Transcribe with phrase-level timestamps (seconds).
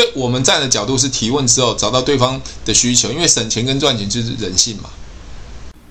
[0.00, 4.88] 所以我们站的角度是提问之后找到对方的需求，因为省钱跟赚钱就是人性嘛。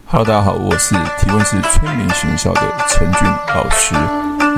[0.07, 3.21] Hello，大家好，我是提问是催眠学校的陈俊
[3.53, 3.93] 老师。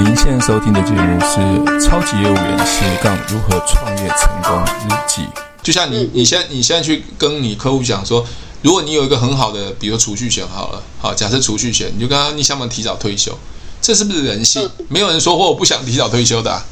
[0.01, 1.41] 您现在收听的节目是
[1.85, 5.21] 《超级业务员斜杠如何创业成功日记》。
[5.61, 8.25] 就像你，你现在你现在去跟你客户讲说，
[8.61, 13.37] 如果你有一个很好的，比如储蓄险好了，好，假设储蓄险，你就跟他，你想不想提早退休？
[13.81, 14.69] 这是不是人性？
[14.87, 16.65] 没有人说过我不想提早退休的啊。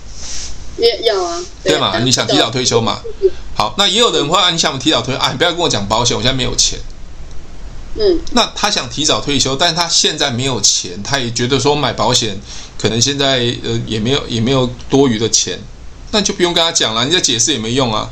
[0.80, 2.00] 也要啊，对嘛？
[2.00, 3.02] 你想提早退休嘛？
[3.56, 5.32] 好，那也有人会啊，你想提早退休啊？
[5.32, 6.80] 你不要跟我讲保险，我现在没有钱。
[7.96, 12.40] 嗯，那他想提早退休，但是他现在没有钱，他也觉得说买保险
[12.78, 15.60] 可能现在呃也没有也没有多余的钱，
[16.12, 18.10] 那就不用跟他讲了，你再解释也没用啊。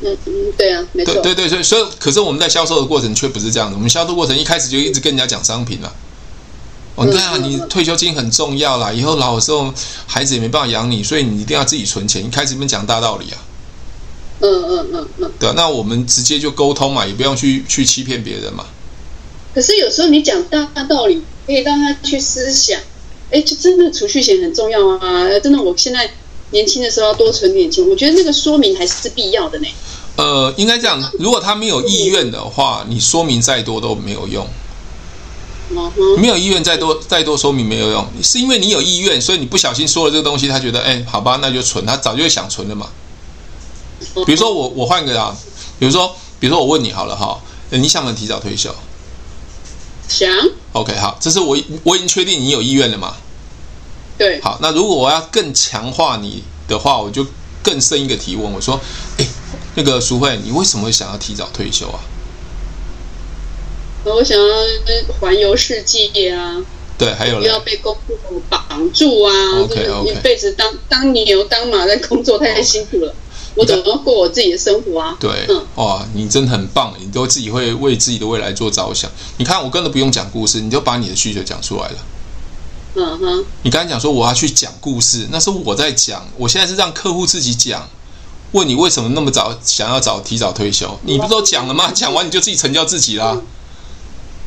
[0.00, 1.14] 嗯嗯，对啊，没错。
[1.14, 5.92] 对对对，所以所以可是我们在销售的过程却不是这样的，我们销售过程一开始就一直跟人家讲商品了。
[6.96, 9.72] 哦，对啊，你退休金很重要啦，以后老的时候
[10.06, 12.24] 孩子也没办法养你，所以你一定要自己存钱。
[12.24, 13.36] 一开始你们讲大道理啊，
[14.40, 18.64] 嗯嗯嗯嗯，对啊，那我们直接就沟通嘛，也不用去去欺骗别人嘛。
[19.54, 22.80] 可是有时候你讲大道理，可以让他去思想，
[23.30, 25.28] 哎，就真的储蓄险很重要啊！
[25.42, 26.10] 真的，我现在
[26.50, 29.66] 年轻的时候要多存点钱，我觉得那个说明还是必要的呢。
[30.16, 34.46] 呃，应该这样，如果他没有意愿的话，你说明再多都没有用。
[36.18, 42.88] 没有意愿，再多再多说明没有用，是因为你有意愿，所以你不小心说了这个东西，他觉得哎，好吧，那就存，他早就会想存了嘛。
[44.24, 45.36] 比如说我我换个啊，
[45.78, 48.74] 比如说比如说我问你好了哈，你想不想提早退休？
[50.08, 50.30] 想。
[50.72, 53.16] OK，好，这是我我已经确定你有意愿了嘛。
[54.16, 54.40] 对。
[54.40, 57.26] 好，那如果我要更强化你的话，我就
[57.62, 58.78] 更深一个提问，我说，
[59.18, 59.26] 哎，
[59.74, 61.98] 那个淑慧，你为什么会想要提早退休啊？
[64.14, 64.54] 我想要
[65.20, 66.56] 环游世界啊！
[66.98, 68.16] 对，还有不要被工作
[68.48, 73.14] 绑住啊！OK 一辈子当当牛当马在工作太辛苦了，
[73.54, 75.16] 我怎么过我自己的生活啊？
[75.20, 79.10] 对，嗯，哇，你真的很棒，你都自己会为自己的未来做着想。
[79.36, 81.96] 你看，我根本不用讲故事，你就把你的需求讲出来了。
[82.94, 87.86] 嗯哼，你刚才讲说我要去讲故事，那是我在讲，我现在是让客户自己讲。
[88.52, 90.98] 问你为什么那么早想要早提早退休？
[91.02, 91.90] 你不是都讲了吗？
[91.92, 93.38] 讲完你就自己成交自己啦。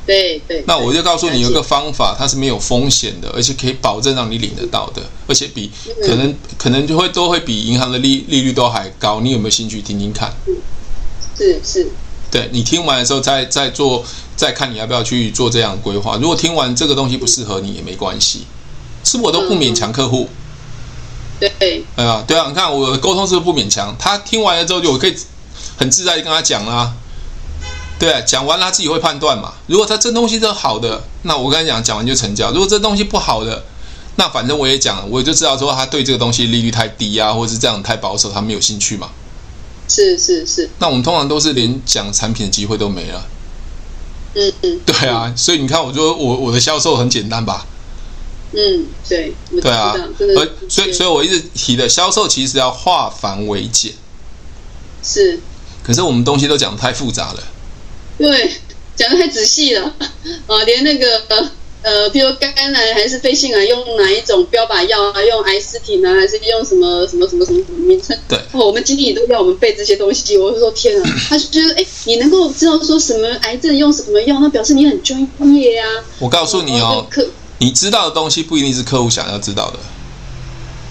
[0.10, 5.70] 对对，那我就告诉你有个方法，它是没有风险的，而且可以保证让你领得到的，而且比
[6.02, 9.22] 可能可能就会都会比银行的利利率都还高。
[9.22, 10.34] 你有没有兴趣听听看？
[11.38, 11.88] 是是，
[12.32, 14.04] 对，你听完的时候再再做，
[14.36, 16.18] 再看你要不要去做这样的规划。
[16.18, 18.48] 如果听完这个东西不适合你也没关系，
[19.04, 20.28] 是我都不勉强客户。
[21.40, 23.96] 对，哎呀，对啊，你看我的沟通是不是不勉强？
[24.00, 25.16] 他听完了之后就我可以
[25.78, 26.96] 很自在的跟他讲啦。
[28.00, 29.54] 对啊，讲完了他自己会判断嘛。
[29.68, 32.50] 如果他这东西都好的，那我跟他讲，讲完就成交。
[32.52, 33.66] 如果这东西不好的，
[34.16, 39.10] 那反正我也讲了，我就知道说他对这个东西利率太低啊，或者是这样太保守，他没有兴趣嘛。
[39.90, 40.70] 是是是。
[40.80, 43.28] 那我们通常都是连讲产品的机会都没了。
[44.36, 44.80] 嗯嗯。
[44.86, 47.66] 对啊，所以你看，我说我我的销售很简单吧？
[48.54, 49.34] 嗯，对。
[49.62, 53.94] 对啊，而所以所以我一直提的销售其实要化繁为简。
[55.04, 55.42] 是。
[55.84, 57.44] 可是我们东西都讲得太复杂了。
[58.20, 58.52] 对，
[58.96, 59.96] 讲得太仔细了，
[60.46, 61.24] 啊， 连那个
[61.82, 65.24] 呃，比如肝癌还是肺腺癌，用哪一种标靶药啊？
[65.24, 68.18] 用艾司体呢，还是用什么什么什么什么什么名称？
[68.28, 70.38] 对，我们经理都要我们背这些东西。
[70.38, 75.26] 我就说天啊，他就觉得哎，你能够知道说什么癌症用什么药，那表示你很专
[75.56, 76.04] 业呀、啊。
[76.20, 77.26] 我告诉你哦，客
[77.60, 79.80] 你知道的东西不一定是客户想要知道的。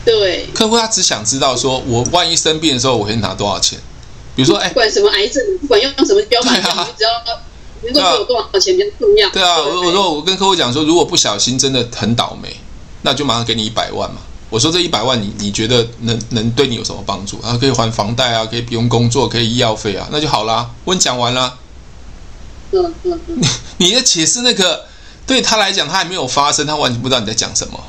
[0.06, 3.78] 对，客户他只想知道说，我万一生病的时候，我可以拿多少钱。
[4.38, 6.62] 比如说，哎，不管什么癌症，不管用什么标靶，你
[6.97, 7.10] 只要
[7.82, 9.28] 能够给我多少钱比较重要。
[9.31, 12.56] 对啊，我我说我跟客户讲说，如果不小心真的很倒霉，
[13.03, 14.21] 那就马上给你一百万嘛。
[14.48, 17.41] 我说这一百万，你你觉得能能对你有什么帮助？
[17.41, 20.71] 啊，可以还房贷啊，可以不用工作，可以医药费啊，那就好啦。
[20.84, 21.59] 我讲完了。
[22.71, 23.41] 嗯嗯嗯。
[23.78, 24.84] 你的解释那个
[25.27, 27.82] 对他来讲，他还没有发生，他完全不知道你在讲什么。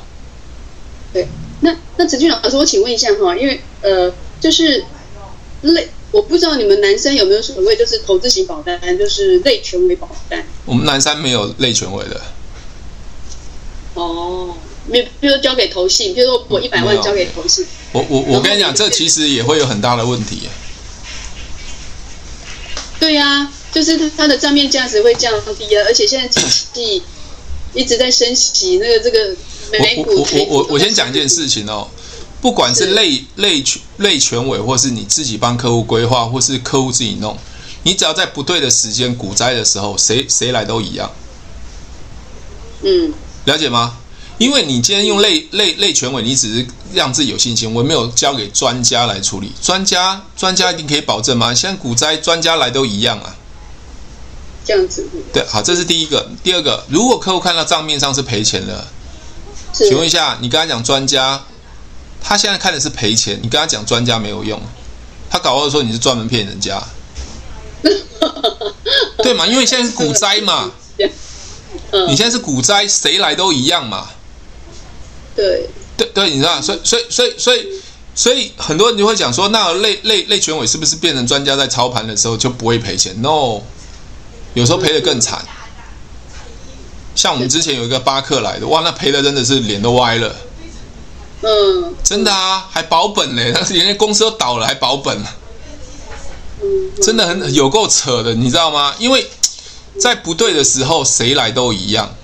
[1.12, 1.28] 对，
[1.60, 4.84] 那那陈俊老师，我请问一下哈，因为呃，就是
[5.60, 5.88] 类。
[6.12, 10.44] 我不知道你们男生有没有所谓就是投资型保单，就是类权为保单。
[10.64, 12.20] 我们男生没有类权为的。
[13.94, 14.56] 哦，
[14.90, 17.66] 比比如交给投信，比如说我一百万交给投信。
[17.92, 20.48] 我我我跟你讲，这其实也会有很大的问题。
[22.98, 26.42] 对呀、啊，就是它它的账面价值会降低啊，而且现在经
[26.72, 27.02] 济
[27.72, 29.36] 一直在升息，那个这个
[29.70, 31.88] 美股我我我我我先讲一件事情哦。
[32.40, 37.36] 不管是类类权类权委，或是你自己帮客户规划，或是客户自己弄，
[37.82, 41.10] 你只要在不对的时间股灾的时候，谁谁来都一样。
[42.82, 43.12] 嗯，
[43.44, 43.96] 了解吗？
[44.38, 49.52] 因为你今天用类类类权委，你只是让自己有信心，我没有交给专家来处理。
[49.60, 51.54] 专家专家一定可以保证吗？
[51.54, 53.36] 现在股灾专家来都一样啊。
[54.64, 55.06] 这样子。
[55.30, 56.26] 对，好，这是第一个。
[56.42, 58.86] 第二个，如果客户看到账面上是赔钱的，
[59.74, 61.42] 请问一下，你跟他讲专家，
[62.22, 64.60] 他现在看的是赔钱，你跟他讲专家没有用，
[65.30, 66.82] 他搞不好说你是专门骗人家。
[69.22, 69.46] 对嘛？
[69.46, 70.70] 因为现在是股灾嘛。
[72.08, 74.08] 你现在是股灾，谁来都一样嘛。
[75.34, 77.66] 对对对，你知道，所以所以所以所以
[78.14, 83.62] 所以很多人就会讲说，那类类类权委是不是变成专家在操盘的时候就不会赔钱？No，
[84.54, 85.44] 有时候赔的更惨。
[87.14, 90.34] 像我们之前有一个巴克来的，哇，那赔的真的是脸都歪了。
[91.42, 95.18] 嗯，真的啊，还保本嘞，但是人家公司都倒了还保本。
[97.00, 98.94] 真的很有够扯的，你知道吗？
[98.98, 99.26] 因为
[99.98, 102.14] 在不对的时候，谁来都一样，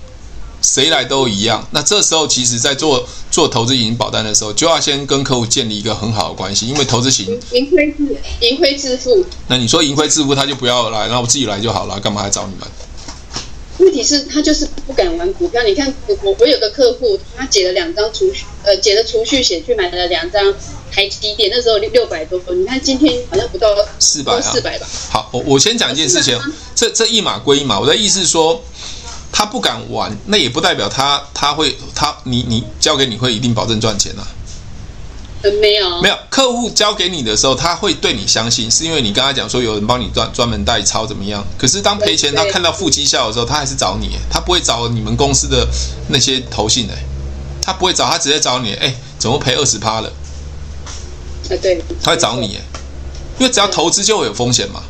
[0.61, 1.67] 谁来都一样。
[1.71, 9.25] 那这时候，其实，在做做投资型保单的时候，就要先跟客户建立一个很好的关系，因为投资型盈亏自盈亏自负。
[9.47, 12.67] 那你说盈亏自负，他就不要来，那我自己来就好了，干嘛还找你们？
[13.79, 15.61] 问题是，他就是不敢玩股票。
[15.63, 20.53] 你看，我我有个客户，他解了两张储蓄，呃，解了储蓄险去买了两张
[20.91, 22.59] 台积电，那时候六六百多分。
[22.61, 23.67] 你看今天好像不到
[23.99, 24.87] 四百，四百吧。
[25.09, 26.39] 好，我我先讲一件事情，
[26.75, 27.79] 这这一码归一码。
[27.79, 28.63] 我的意思是说，
[29.31, 34.27] 他不敢玩，那也不代表他他会他你你交给你会一定保证赚钱啊。
[35.61, 36.17] 没有，没有。
[36.29, 41.45] 客户交给你的时候，他会对你相信，是因为你跟他讲说有人帮你专专门代操怎么样？
[41.57, 45.67] 可是当赔钱，他看到负绩效的时候，他还是找你，他不会找你们公司的
[46.09, 46.93] 那些投信的，
[47.61, 48.73] 他不会找，他直接找你。
[48.75, 50.11] 哎，怎么赔二十趴了？
[51.61, 52.59] 对，他会找你，
[53.39, 54.81] 因为只要投资就会有风险嘛，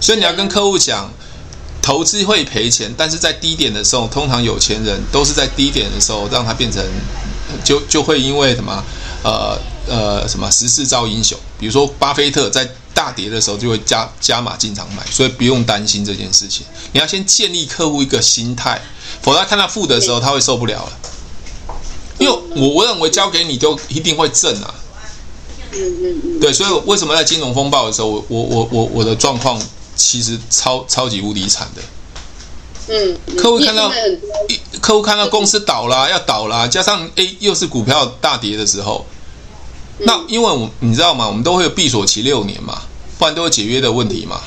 [0.00, 1.10] 所以你要跟客户讲，
[1.80, 6.84] 投资会赔钱，但是在低点的时候，通常有钱人都是在低点的时候让他变成，
[7.64, 8.84] 就就会因为什么？
[9.22, 9.58] 呃
[9.88, 11.38] 呃，什么时势造英雄？
[11.58, 16.66] 比如说，巴菲特在大跌的时候就会加加码进场买，所以不用担心这件事情。
[16.92, 18.80] 你要先建立客户一个心态，
[19.22, 20.92] 否则他看到负的时候他会受不了了。
[22.18, 24.74] 因为我我认为交给你就一定会挣啊。
[25.72, 26.40] 嗯嗯嗯。
[26.40, 29.60] 对，所以为什么在金融风暴的时候，我我我我我的状况
[29.96, 31.82] 其实超超级无敌惨的。
[32.88, 33.18] 嗯。
[33.36, 33.92] 客户看到
[34.48, 39.06] 一客户看到公司倒了，要倒了，加上 A 又是股票大跌的时候。
[39.98, 41.28] 那因为我你知道吗？
[41.28, 42.82] 我们都会有闭锁期六年嘛，
[43.18, 44.40] 不然都有解约的问题嘛。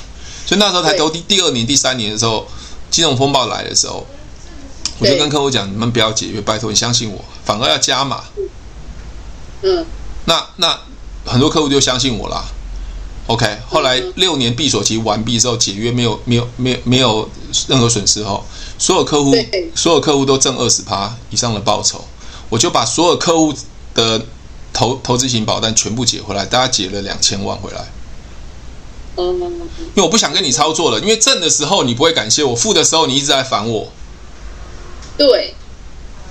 [0.45, 2.45] 所以那时候才都第第二年、第三年的时候，
[2.91, 4.05] 金融风暴来的时候，
[4.99, 8.23] 我就跟客户讲：你们不要解约，拜托你相信我，反而要加码。
[9.61, 9.85] 嗯。
[10.25, 10.77] 那那
[11.25, 12.43] 很多客户就相信我啦。
[13.27, 17.29] OK，后来六年闭锁期完毕之后，解约没有没有没有没有
[17.67, 18.45] 任何损失后，
[18.77, 19.33] 所有客户
[19.75, 22.03] 所有客户都挣二十趴以上的报酬，
[22.49, 23.53] 我就把所有客户
[23.93, 24.25] 的。
[24.77, 27.87] 投投资型保单全部解回来，大家解了两千万回来。
[29.15, 33.89] 因为我不想跟你操作了，因为挣的时候你不会感谢我，付的时候你一直在烦我。
[35.17, 35.55] 对，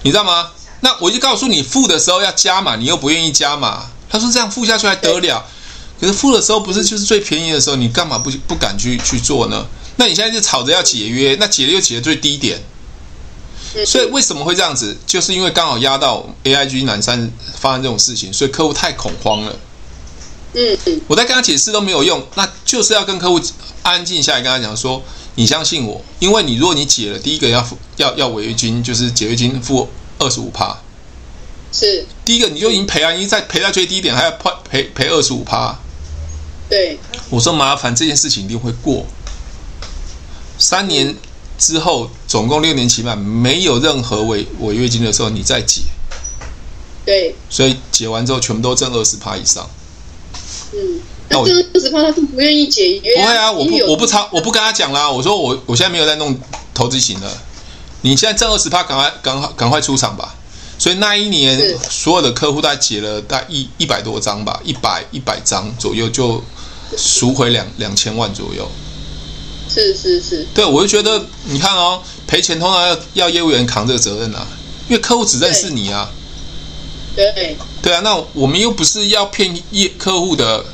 [0.02, 0.50] 你知道吗？
[0.80, 3.86] 那我就告诉你，付的时候要加码，你又不愿意加码。
[4.10, 5.42] 他说这样付下去还得了？
[5.98, 9.66] 可是付的时候不是就是最便宜的时候，你干嘛不不敢去去做呢？
[9.96, 12.60] 那你现在就吵着要解约，那解了又解的最低点。
[13.84, 14.96] 所以为什么会这样子？
[15.04, 19.56] 就是因为刚好压到 AIG 南山发生这种事情，所以客户太恐慌了。
[20.52, 23.40] 嗯嗯，我在跟他解释都没有用，那就是要跟客户
[23.82, 25.02] 安静下来，跟他讲说：
[25.34, 29.88] 你相信我，因为你如果你解了，第一个要付要要违约金，就是解约金付
[30.20, 30.78] 二十五趴。
[31.72, 32.06] 是。
[32.24, 35.76] 第一个你就已经赔了，你再赔到最低点还要赔赔赔二十五趴。
[36.70, 36.96] 对。
[37.28, 39.04] 我说麻烦这件事情一定会过。
[40.58, 41.16] 三年。
[41.56, 45.82] 之后总共六年期满，没有任何违违约金的时候，你再解。
[47.06, 47.32] 对。
[47.48, 49.70] 所以解完之后，全部都挣二十趴以上。
[50.72, 51.00] 嗯。
[51.28, 53.14] 那挣二十趴，他是不愿意解约。
[53.14, 55.08] 不会啊，我不我不超我不跟他讲啦。
[55.08, 56.36] 我说我我现在没有在弄
[56.74, 57.30] 投资型的，
[58.02, 60.34] 你现在挣二十趴，赶快赶快赶快出场吧。
[60.76, 66.42] 所以那一年所有的客户大概解了大概一一百多张吧，一百一百张左右就
[66.98, 68.68] 赎回两两千万左右。
[69.74, 74.46] 是是是，对，我就觉得你看哦，赔钱通常要要业务员扛这个责任啊，
[74.88, 76.08] 因为客户只认识你啊。
[77.16, 77.56] 对。
[77.82, 80.64] 对啊，那我们又不是要骗业客户的，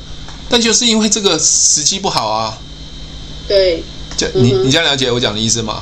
[0.47, 2.57] 但就是因为这个时机不好啊。
[3.47, 3.83] 对。
[4.15, 5.81] 这你你这样了解我讲的意思吗？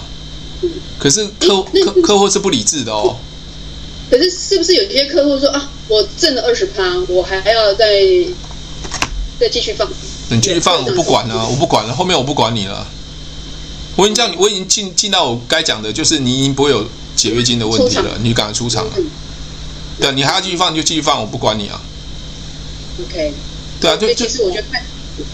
[0.62, 0.70] 嗯。
[0.98, 3.18] 可是客客客户是不理智的哦。
[4.10, 8.02] 可是是不是有些客户说啊，我挣了二十趴，我还还要再
[9.40, 9.88] 再继续放？
[10.30, 12.88] 你继续放，我不管了，我不管了，后面我不管你了。
[14.00, 16.88] 我已经叫你，我已经尽尽到我该讲的，就是你已经不会有
[17.18, 18.92] 解约金的问题了，你赶快出场了。
[18.96, 19.06] 嗯、
[20.00, 21.82] 对，你还要继续放就继续放，我不管你啊。
[23.02, 23.34] OK。
[23.82, 24.82] 对啊，就其实我觉得卖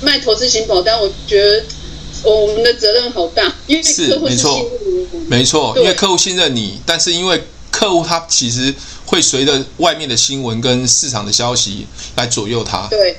[0.01, 1.63] 卖投资型保单，我觉得
[2.24, 3.53] 我们的责任好大，
[3.84, 4.72] 是没错，
[5.27, 8.74] 没错，因为客户信任你，但是因为客户他其实
[9.05, 12.88] 会随着外面的新闻跟市场的消息来左右他。
[12.89, 13.17] 对。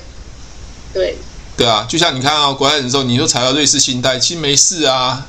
[0.93, 1.15] 对。
[1.55, 5.25] 对啊，就像你看啊，国外人说，你说踩到瑞士信贷，其实没事啊。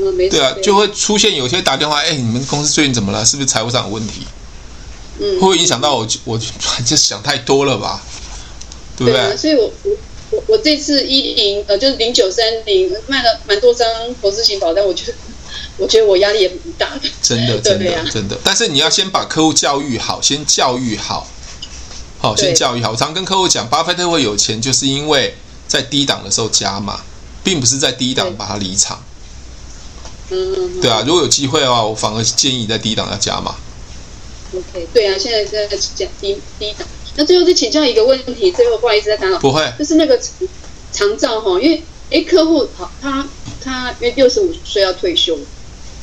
[0.00, 0.28] 嗯，没。
[0.28, 3.24] 对啊，就会出现有些打电话，哎，你们公司最近怎么了？
[3.24, 4.26] 是不是财务上有问题？
[5.18, 5.34] 嗯。
[5.34, 6.08] 会不会影响到我？
[6.24, 6.38] 我
[6.84, 8.02] 就想太多了吧？
[8.96, 9.20] 对不对？
[9.20, 9.96] 对啊，所以我我
[10.30, 13.86] 我我这次一零呃，就是零九三零卖了蛮多张
[14.20, 15.14] 投资型保单，我觉得
[15.78, 17.08] 我觉得我压力也很大的。
[17.22, 18.38] 真的， 真的，真的。
[18.44, 21.26] 但是你要先把客户教育好，先教育好。
[22.22, 22.90] 好，先教育好。
[22.90, 25.34] 我常跟客户讲，巴菲特会有钱，就是因为
[25.66, 27.00] 在低档的时候加码，
[27.42, 29.02] 并不是在低档把它离场。
[30.30, 31.02] 嗯，对啊。
[31.06, 33.54] 如果有机会的话，我反而建议在低档要加嘛。
[34.54, 36.86] OK，对啊，现在在讲低低档。
[37.16, 39.38] 那最后再请教一个问题，最后不好意思再打扰。
[39.38, 39.72] 不会。
[39.78, 40.18] 就是那个
[40.92, 43.28] 长照哈，因为哎，客户好，他
[43.62, 45.38] 他因为六十五岁要退休，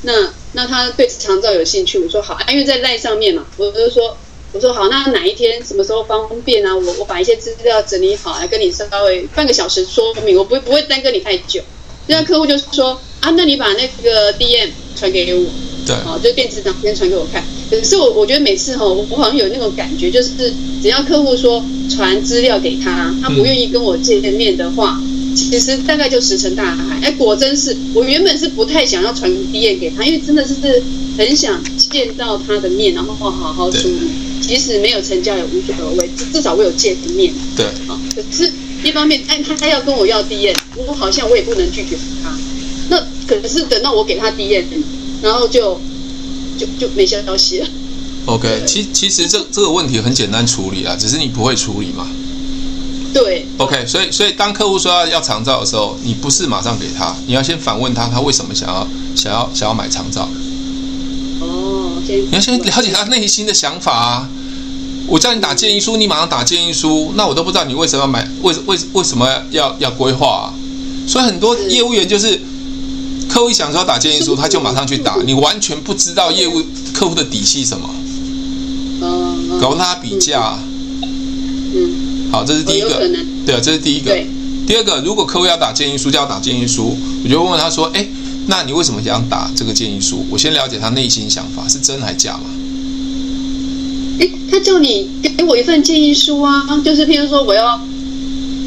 [0.04, 4.18] 那那他对长照有兴趣，我说好，因为在赖上面嘛，我就说。
[4.54, 6.74] 我说好，那哪一天什么时候方便啊？
[6.74, 11.62] 我我把一些资料整理好，来跟你稍微半个小时说明，我不不会耽搁你太久。
[12.08, 15.46] 那客户就说啊，那你把那个 DM 传给我，
[15.86, 17.44] 对，好，就电子档先传给我看。
[17.70, 20.30] 可是我我觉得每次哈，我我好像有那种感觉，就是
[20.82, 27.00] 只要客户说传资料给他，他不愿意跟我见面的话，嗯、其实大概就石沉大海。
[27.02, 30.56] 哎，果真是我原本是不太想要传 DM 给他，因为真的是
[31.18, 34.08] 很想见到他的面，然后好好处理。
[34.40, 37.34] 即使没有成交也无所谓，至至少我有见面。
[37.56, 38.50] 对啊，可是
[38.82, 42.30] 一方面，哎，他他要跟我要 DM，我好像我也不能拒绝他。
[42.90, 44.66] 那可是等到我给他 DM，
[45.22, 45.80] 然后就
[46.58, 47.68] 就就没消息了。
[48.26, 52.08] OK，其其实这这个问题很简单处理啊，只是你不会处理嘛。
[53.14, 53.46] 对。
[53.58, 60.30] OK，所以所以当客户说要要长照的时候，你不是马上给他，你要先反问他，他为什么想要想要想要买长照？
[61.40, 64.30] 哦，你要先了解他内心的想法啊。
[65.08, 70.54] 我叫你打建议书，你马上打建议书，那我都不知道你为什么要买，为为为什么要要规划啊？
[71.08, 72.38] 所以很多业务员就是
[73.38, 76.60] 客户一想说要打建议书，他就马上去打，你完全不知道业务
[76.92, 77.88] 客户的底细什么，
[79.62, 80.58] 搞跟他比价。
[81.72, 83.08] 嗯，好，这是第一个，
[83.46, 84.12] 对啊，这是第一个。
[84.66, 88.08] 第二个，如果客户要打建议书，就要打建议书，我就问问他说，哎，
[88.48, 90.26] 那你为什么想打这个建议书？
[90.32, 92.46] 我先了解他内心想法是真还是假嘛？
[94.20, 97.80] 哎，他叫你给我一份建议书啊，就是譬如说我要，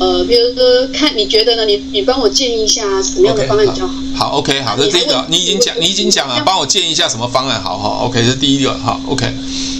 [0.00, 1.66] 呃，比如说看你觉得呢？
[1.66, 3.92] 你你帮我建议一下什么样的方案比较好？
[4.16, 7.62] 好，好，OK，好，这是第一个，你已经讲，你已经讲了，帮我建议一下什么方案？
[7.62, 9.30] 好好，OK，这是第一个，好，OK。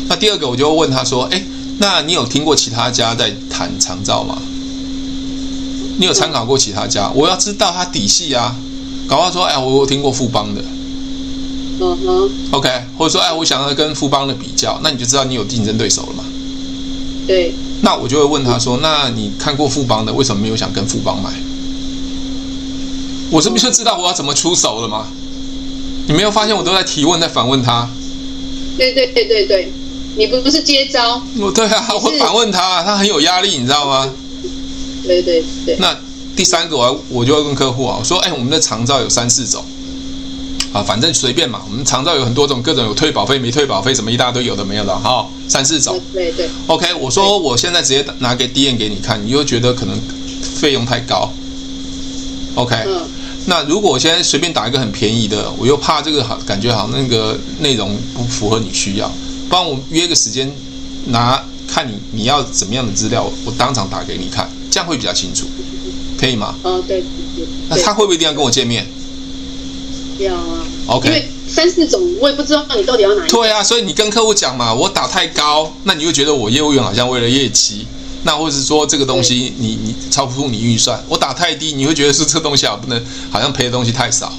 [0.08, 1.42] 那第二个，我就问他说，哎，
[1.78, 4.36] 那你有听过其他家在谈长照吗？
[5.98, 7.10] 你有参考过其他家？
[7.14, 8.54] 我要知道他底细啊。
[9.08, 10.62] 搞不好说，哎，我有听过富邦的。
[11.80, 16.24] 嗯哼，OK，或者说，哎，我想要跟富邦的比较，那你就知道你有竞争对手了嘛？
[17.26, 17.54] 对。
[17.82, 21.30] 那我就会问他说，那你看过富邦的，为什么没有想跟富邦买？
[23.30, 25.06] 我这不就知道我要怎么出手了吗？
[26.08, 27.88] 你没有发现我都在提问，在反问他？
[28.76, 29.72] 对对对对对，
[30.16, 31.22] 你不不是接招？
[31.38, 34.12] 哦，对啊，我反问他，他很有压力，你知道吗？
[35.06, 35.76] 对对对。
[35.78, 35.96] 那
[36.34, 39.64] 第三个，我我就会问客户啊，我说，哎，我们的长照有三四种。
[40.72, 41.60] 啊，反正随便嘛。
[41.68, 46.00] 我们长照有很多种，各种有退保费、没退保费，什么一大堆有的没有的，哈，三四种。
[46.12, 46.48] 对对。
[46.66, 49.98] OK，我说我现在直接拿给 D N 给你看，你又觉得可能
[50.56, 51.32] 费用太高。
[52.54, 53.02] OK，嗯。
[53.46, 59.10] 那如果我现在随便打一个很便宜的，我又怕这个好感觉好像那个内容不符合你需要，
[59.48, 60.48] 帮我约个时间
[61.06, 65.46] 拿看你你要怎么样的资料，我当场打给你看，这样会比较清楚，
[66.18, 66.54] 可以吗？
[66.62, 67.46] 哦，对对对。
[67.68, 68.86] 那他会不会一定要跟我见面？
[70.24, 73.40] 要啊，OK，因为三四种我也不知道你到底要哪一种。
[73.40, 77.86] 对啊，所以你跟客户讲嘛，我打太高，那你就觉得我业务员好像为了业绩，
[78.24, 84.32] 那或者是说这个东西你你超不出你预算，我打太低，你会觉得是这个东西啊不能，好像赔的东西太少，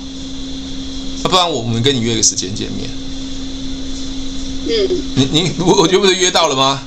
[1.24, 2.90] 那不然我们跟你约个时间见面。
[4.68, 6.82] 嗯，你你我我觉得不是约到了吗？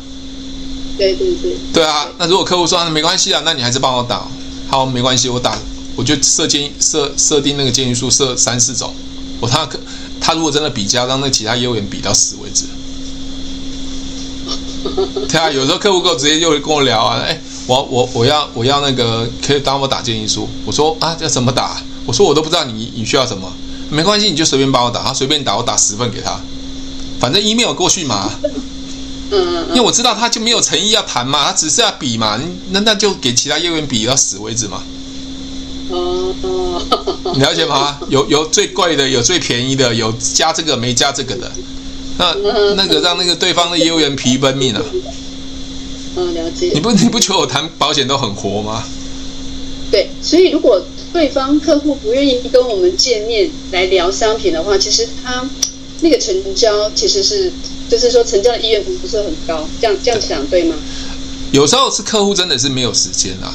[0.97, 1.57] 对对对。
[1.73, 4.25] 对啊，那如果客户说没关系啊，那你还是帮我打，
[4.69, 5.59] 好，没关系，我打。
[5.97, 8.93] 我就设建议设设定那个建议书设三四种，
[9.41, 9.79] 我他可
[10.21, 12.65] 他如果真的比价，让那其他业务员比到死为止。
[15.29, 21.81] 对啊，有时候客户跟我直接就会跟我聊啊，哎，我我我要我要那个可以帮我打建议书，我说啊要怎么打？
[22.05, 23.51] 我说我都不知道你你需要什么，
[23.89, 26.39] 没关系，你就随便帮我打，他随便打，我打十份给他。
[27.19, 28.31] 反正 email 过去嘛。
[29.31, 32.39] 嗯，因为我知道他就没有诚意要谈嘛，他只是要比嘛，
[32.71, 34.83] 那那就给其他业务员比到死为止嘛。
[35.91, 37.99] 哦哦，你了解吗？
[38.09, 41.51] 有有最贵的，有最便宜的，有加这个没加这个的，
[42.19, 42.35] 那
[42.77, 44.83] 那个让那个对方的业务员疲于奔命啊。
[46.17, 46.71] 嗯，了解。
[46.75, 48.83] 你不你不觉得我谈保险都很活吗？
[49.91, 55.45] 对，所以如果对方客户不愿意跟我们见面来聊商品的话，其实他
[56.01, 57.53] 那个成交其实是。
[57.87, 60.75] 就是说，成交的意愿不是很高，这样这样想对吗？
[61.53, 63.55] 有时候是客户真的是没有时间啊，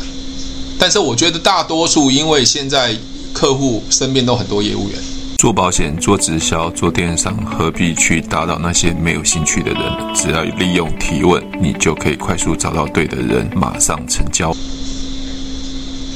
[0.80, 2.96] 但是我觉得大多数，因为现在
[3.34, 4.98] 客户身边都很多业务员，
[5.38, 10.16] 做保险、做直销、做电商，何必去打扰那些没有兴趣的人？
[10.16, 14.56] 只要利用提问，你就可以快速找到对的人，马上成交。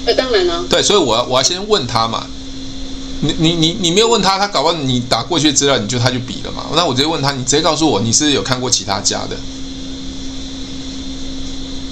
[0.06, 2.26] 那，当然了、啊，对，所以我要我要先问他嘛。
[3.20, 6.66] 你你你你没有问他，他搞不好你打过去资料，你就他就比了嘛。
[6.76, 9.38] 那我直接问他，你直接告诉我，你是有看过其他家的？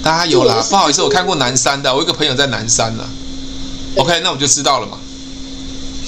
[0.02, 3.04] 大家有啦，不好意思，我看过南山的，我一个朋友在南山呢。
[3.96, 4.98] OK，那我就知道了嘛。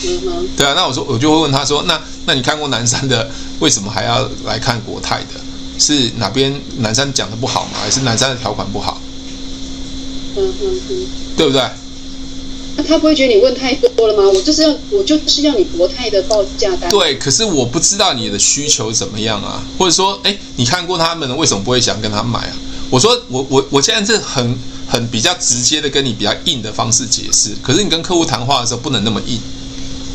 [0.02, 0.48] 嗯哼。
[0.56, 5.40] 对啊，那我说我就会问他说，那那你看过南山的，为什么还要来看国泰的？
[5.78, 7.78] 是哪边南山讲的不好吗？
[7.82, 9.00] 还是南山的条款不好？
[10.36, 11.62] 嗯哼哼，对不对？
[12.76, 14.28] 那他不会觉得你问太多了吗？
[14.28, 16.90] 我就是要，我就是要你国泰的报价单。
[16.90, 22.52] 对，可是我不知道你的需求怎么样啊，或者说，哎，你看过他们的，为什么不会想跟他买啊？
[22.94, 29.40] 我说，我我我现在是很很比较直接的跟你比较硬的方式解释，可是你跟客户谈话的时候不能那么硬。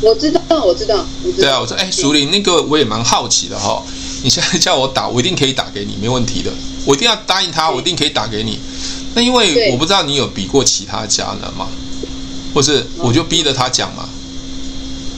[0.00, 1.42] 我知道，我知道，我知道。
[1.42, 3.82] 对啊，我说，哎，淑玲，那个我也蛮好奇的哈、哦，
[4.22, 6.50] 你现在叫我打，我一定可以打给你，没问题的，
[6.86, 8.58] 我一定要答应他，我一定可以打给你。
[9.14, 11.68] 那因为我不知道你有比过其他家的吗？
[12.54, 14.08] 或是我就逼着他讲嘛，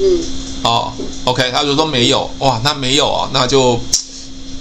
[0.00, 0.19] 嗯，
[0.64, 0.92] 哦
[1.26, 3.78] ，OK，他就说没有，哇，那没有啊，那就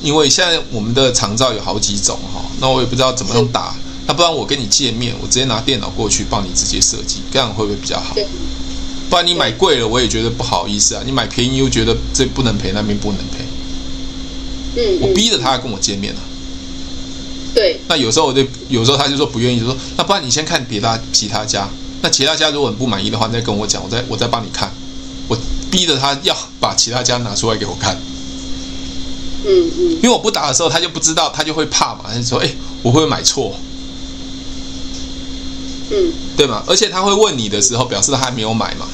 [0.02, 3.76] 因为现在我们的长照有好几种哈，那我也不知道怎么样打，
[4.08, 8.16] 那不然我跟你见面，我直接拿电脑过去帮你直接设计，这样会不会比较好？
[9.10, 13.46] 不然你买贵了，我也觉得不好意思啊，你买便宜又觉得这不能赔，那边不能赔，
[14.76, 16.22] 嗯，我逼着他跟我见面啊，
[17.54, 21.68] 对，那有时候我就有时候他就说不愿意，就说那不然你先看别的其他家。
[22.04, 24.72] 那其他家如果你不满意的话，你再跟我讲，我再我再帮你看。
[25.28, 25.38] 我
[25.70, 27.96] 逼着他要把其他家拿出来给我看。
[29.46, 29.92] 嗯嗯。
[29.96, 32.02] 因为我不打的时候，他就不知道，他就会怕嘛。
[32.08, 32.50] 他就说：“哎，
[32.82, 33.54] 我会不会买错？”
[35.92, 36.12] 嗯。
[36.38, 36.64] 对吗？
[36.68, 38.88] 而且他会问你的时候，表示他还没有买嘛。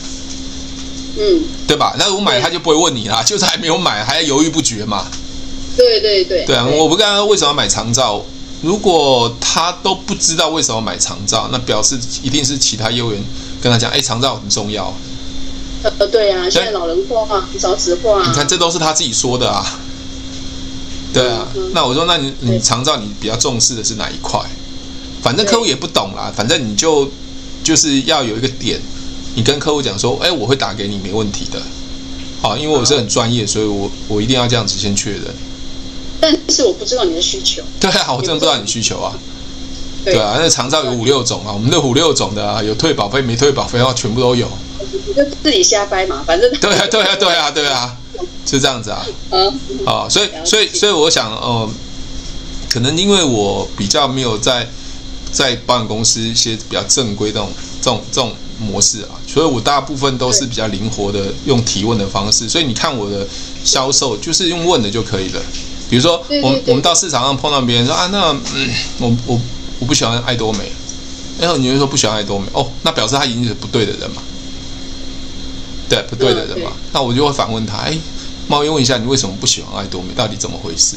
[1.17, 1.43] 嗯。
[1.67, 1.95] 对吧？
[1.97, 5.05] 那我买他就不会问你啦，就是还没有买，还在犹豫不决嘛。
[5.75, 6.45] 对对对。
[6.45, 8.23] 对啊，我不知道为什么要买长照。
[8.61, 13.23] 如果他都不知道为什么买长照，那表示一定是其他业务员
[13.61, 14.91] 跟他讲：“哎，长照很重要。”
[15.83, 19.63] 呃，对啊，现在老人化、少子化，你看这都是他自己说的啊。
[21.13, 24.39] 对啊，那我说，那你你长照你比较重视的是哪一块？
[25.21, 27.09] 反正客户也不懂啦，反正你就
[27.63, 28.79] 就是要有一个点，
[29.35, 31.59] 你跟客户讲说：“哎，我会打给你，没问题的。”
[32.39, 35.23] 好，因为我是很专业，所以我我一定要这样子先确认。
[36.21, 37.63] 但是我不知道你的需求。
[37.79, 39.17] 对啊，我真的不知道你需求啊。
[40.05, 44.47] 对啊，那长照有五六种啊，我们的五六种的啊，有退保费没退保费，然后全部都有。
[44.79, 46.49] 你就自己瞎掰嘛，反正。
[46.59, 47.97] 对啊，对啊，对啊，对啊，
[48.45, 49.05] 是这样子啊。
[49.31, 49.59] 嗯。
[49.85, 51.69] 啊，所以，所以，所以，我想，呃，
[52.69, 54.67] 可能因为我比较没有在
[55.31, 57.49] 在保险公司一些比较正规这种
[57.81, 63.27] 这种这种模式啊，所以我大部分都是比较灵活的用提问的方式，所以你看我的
[63.63, 65.41] 销售就是用问的就可以了。
[65.89, 69.41] 比如说，我们我们到市场上碰到别人说啊，那嗯，我我
[69.79, 70.71] 我不喜欢爱多美，
[71.39, 74.21] 然后你就说不喜欢爱多美，哦，那表示他已经是不对的人嘛，
[75.89, 77.97] 对，不对的人嘛，那我就会反问他，哎，
[78.47, 80.13] 冒昧问一下，你为什么不喜欢爱多美？
[80.15, 80.95] 到底怎么回事？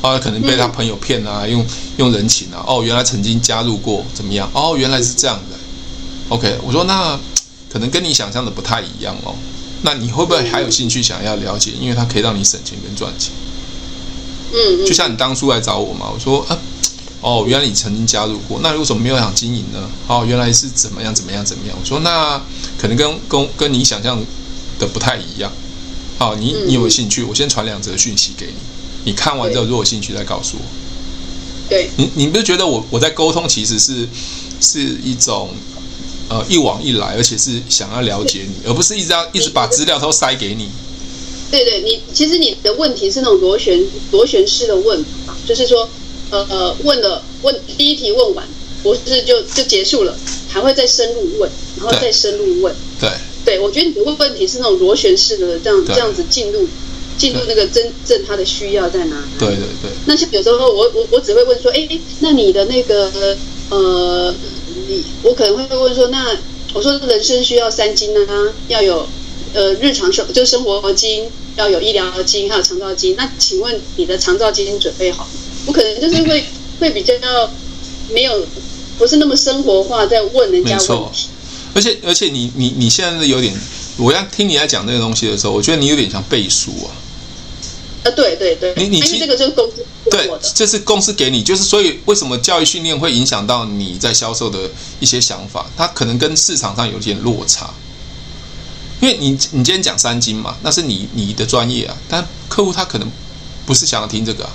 [0.00, 1.64] 啊，可能被他朋友骗啊，用
[1.96, 4.50] 用人情啊，哦，原来曾经加入过，怎么样？
[4.52, 5.56] 哦，原来是这样的
[6.28, 7.18] ，OK，我说那
[7.70, 9.34] 可能跟你想象的不太一样哦，
[9.82, 11.70] 那你会不会还有兴趣想要了解？
[11.80, 13.32] 因为它可以让你省钱跟赚钱。
[14.52, 16.58] 嗯，就像你当初来找我嘛，我说啊，
[17.22, 19.88] 哦，原来你曾经加入过，那为什么没有想经营呢？
[20.08, 21.76] 哦，原来是怎么样怎么样怎么样？
[21.80, 22.38] 我说那
[22.76, 24.20] 可能跟跟跟你想象
[24.78, 25.50] 的不太一样。
[26.18, 28.54] 好，你你有兴趣，我先传两则讯息给你，
[29.04, 30.64] 你看完之后如果有兴趣再告诉我。
[31.68, 34.06] 对，你你不是觉得我我在沟通其实是
[34.60, 35.50] 是一种
[36.28, 40.68] 呃一往一来，而且是想要了解你，而不是一直要一直把资料都塞给你。
[41.50, 43.80] 对对，你其实你的问题是那种螺旋
[44.10, 45.88] 螺旋式的问法，就是说，
[46.32, 48.48] 呃呃，问了问第一题问完，
[48.82, 50.16] 不是就就结束了，
[50.48, 52.74] 还会再深入问，然后再深入问。
[52.98, 53.10] 对，
[53.44, 56.66] 对，我觉得你的问问题是那种螺旋式的这样这样子进入，
[57.18, 59.38] 进入那个真正他的需要在哪里？
[59.38, 59.90] 对对对。
[60.06, 63.36] 那像有时候我我我只会问说，哎哎，那你的那个
[63.68, 64.34] 呃，
[64.88, 66.34] 你我可能会问说，那
[66.72, 69.06] 我说人生需要三金啊，要有
[69.52, 73.14] 呃日常生就生活金，要有医疗金，还有长照金。
[73.16, 75.28] 那请问你的长照金准备好？
[75.66, 76.44] 我可能就是会
[76.80, 77.14] 会比较
[78.10, 78.46] 没有
[78.98, 81.28] 不是那么生活化，在问人家问题。
[81.74, 83.54] 而且而且你你你现在有点，
[83.96, 86.90] 我要听你在讲这个东西的时候，我觉得你有点像背书啊。
[88.04, 97.72] 啊，对对对，你你其实这个就是公司对，这是公司给你，就是所以为什么教育训练会影响到你在销售的一些想法，它可能跟市场上有点落差。
[99.00, 103.08] 因为你你今天讲三金嘛，那是你你的专业啊，但客户他可能
[103.64, 104.50] 不是想要听这个啊。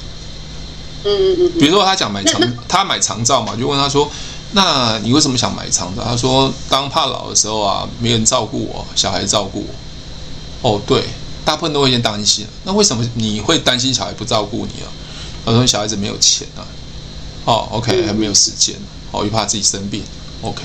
[1.08, 1.60] 嗯嗯嗯。
[1.60, 4.10] 比如说他想买长，他买长照嘛，就问他说。
[4.54, 6.02] 那你为什么想买长照？
[6.06, 9.68] 他说，当怕老的时候啊，没人照顾我，小孩照顾
[10.62, 10.70] 我。
[10.70, 11.04] 哦，对，
[11.44, 12.48] 大部分都会先担心。
[12.64, 14.88] 那为什么你会担心小孩不照顾你啊？
[15.46, 16.64] 他说小孩子没有钱啊。
[17.44, 18.74] 哦，OK，还没有时间。
[19.12, 20.02] 哦，又怕自己生病。
[20.42, 20.64] OK，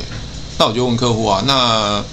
[0.58, 2.04] 那我就问客户啊，那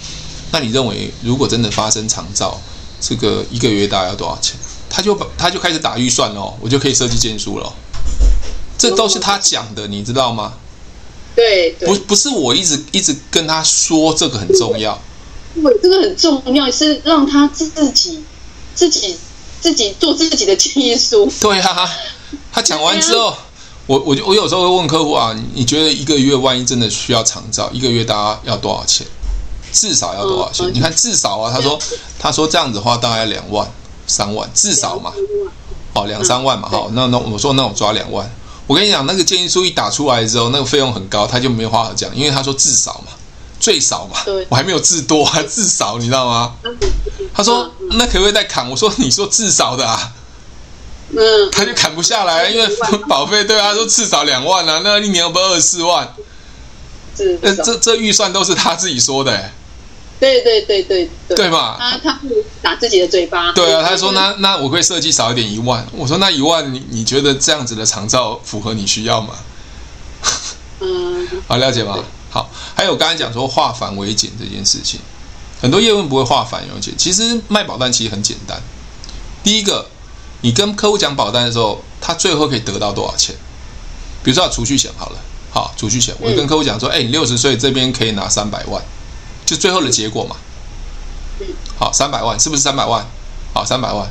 [0.52, 2.60] 那你认为如果真的发生长照，
[3.00, 4.56] 这个一个月大概要多少钱？
[4.89, 7.72] 他就把他就开始打预算哦，我就可以设计建书了。
[8.80, 10.54] 这都是他讲的，你知道吗？
[11.36, 15.00] 对，对，不不是我一直一直跟他说这个很重要，
[15.62, 18.24] 我，这个很重要，是让他自己
[18.74, 19.18] 自己
[19.62, 21.32] 自己做自己的建议书。
[21.39, 21.89] 对啊，
[22.52, 23.36] 他讲完之后，
[23.86, 29.06] 我我就我有时候会问客户啊，你觉得一个月万一真的需要长照，一个月大家要多少钱？
[29.72, 30.74] 至少要多少钱？
[30.74, 31.80] 你看至少啊，他说
[32.18, 33.70] 他说这样子的话大概两万
[34.08, 35.13] 三万，至少嘛，
[35.94, 38.30] 哦两三万嘛，好，那那我说那我抓两万。
[38.70, 43.14] 我跟你讲，那个建议书一打出来之后，那个费用很高，他就没话好讲，因为他说至少嘛，
[43.60, 46.54] 最少嘛，我还没有至多啊， 至少你知道吗？
[47.34, 48.70] 他说那可不可以再砍？
[48.70, 50.12] 我说你说至少的啊，
[51.10, 52.76] 嗯，他就砍不下来，因为
[53.08, 56.08] 保费对啊，说至少两万啊，那一年要不二十四万，
[57.18, 59.52] 这这这预算都是他自己说的欸。
[60.20, 61.78] 对对对对对，对嘛？
[61.80, 62.28] 他他不
[62.62, 63.52] 打自己的嘴巴。
[63.54, 65.86] 对啊，他说那那我会设计少一点一万。
[65.94, 69.36] 我说那一万你你觉得这样子的长照符合你需要吗？
[70.82, 71.98] 嗯， 好了解吗？
[72.30, 75.00] 好，还有刚才讲说化繁为简这件事情，
[75.62, 76.94] 很多业务不会化繁为简。
[76.98, 78.62] 其实卖保单其实很简单。
[79.42, 79.88] 第一个，
[80.42, 83.34] 你跟客户讲保单的时候，他最后可以得到多少钱？
[84.22, 88.84] 比如说储蓄险好了，好储蓄险，我跟客户讲说，哎，你六十岁这边可以拿三百万。
[89.50, 90.36] 就最后的结果嘛，
[91.80, 93.04] 好，三百万是不是三百万？
[93.52, 94.08] 好，三百万，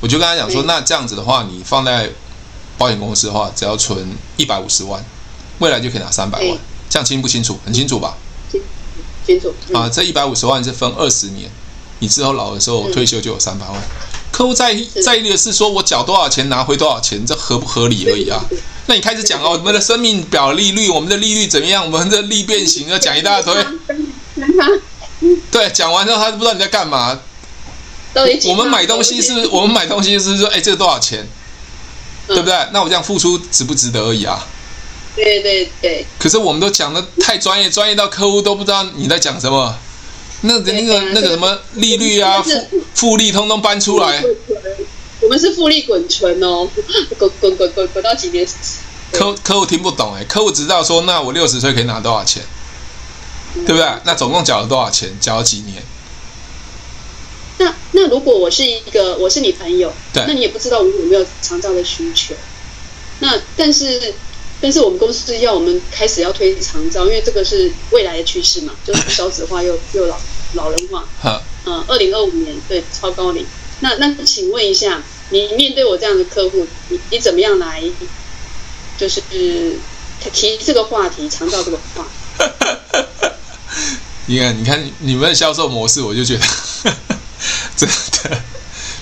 [0.00, 2.10] 我就跟他讲说，那这样子的话，你放在
[2.76, 5.00] 保险公司的话，只要存一百五十万，
[5.60, 7.56] 未来就可以拿三百万，这样清不清楚？
[7.64, 8.16] 很清楚吧？
[9.24, 9.54] 清楚。
[9.72, 11.48] 啊，这一百五十万是分二十年，
[12.00, 13.80] 你之后老的时候退休就有三百万。
[14.32, 18.44] 客户在意在意的是说我缴多少钱拿回多少钱，这合不合理而已啊？
[18.86, 21.84] 那你开始讲哦，我们的生命表利率，我们的利率怎么样？
[21.84, 23.54] 我们的利变形要讲一大堆。
[25.50, 27.18] 对，讲完之后他不知道你在干嘛。
[28.48, 29.46] 我们买东西是？
[29.48, 31.26] 我们买东西是说，哎，这个多少钱？
[32.26, 32.54] 对不对？
[32.72, 34.46] 那我这样付出值不值得而已啊？
[35.14, 36.06] 对对对。
[36.18, 39.76] 可是我们都讲的太专业，专业到客户都不知道你在讲什么。
[40.42, 42.50] 那个那个那个什么利率啊，复
[42.94, 44.22] 复利通通搬出来。
[45.20, 46.68] 我们是复利滚存哦，
[47.18, 48.46] 滚滚滚滚滚到几年？
[49.12, 52.42] 客客户听不懂哎，客户知道说，那我六十岁可以拿多少钱？
[53.54, 53.86] 对不对？
[54.04, 55.10] 那总共缴了多少钱？
[55.20, 55.82] 缴了几年？
[57.58, 62.34] 那那如果我是一个，我是你朋友，对，那你也不知道我有没有长照的需求。
[63.18, 64.14] 那但是
[64.62, 70.18] 但是我们公司要我们开始要推长照，因为这个是未来的趋势嘛， 就是少子化又又老
[70.54, 71.04] 老人化。
[71.20, 73.44] 好，嗯，二零二五年对超高龄。
[73.80, 77.82] 那那请问一下，你面对我这样的客户，你你怎么样来，
[78.96, 79.20] 就是
[80.32, 82.10] 提这个话题，长照这个话题？
[84.26, 86.46] 你看，你看你们的销售模式，我就觉得
[87.76, 88.42] 真的。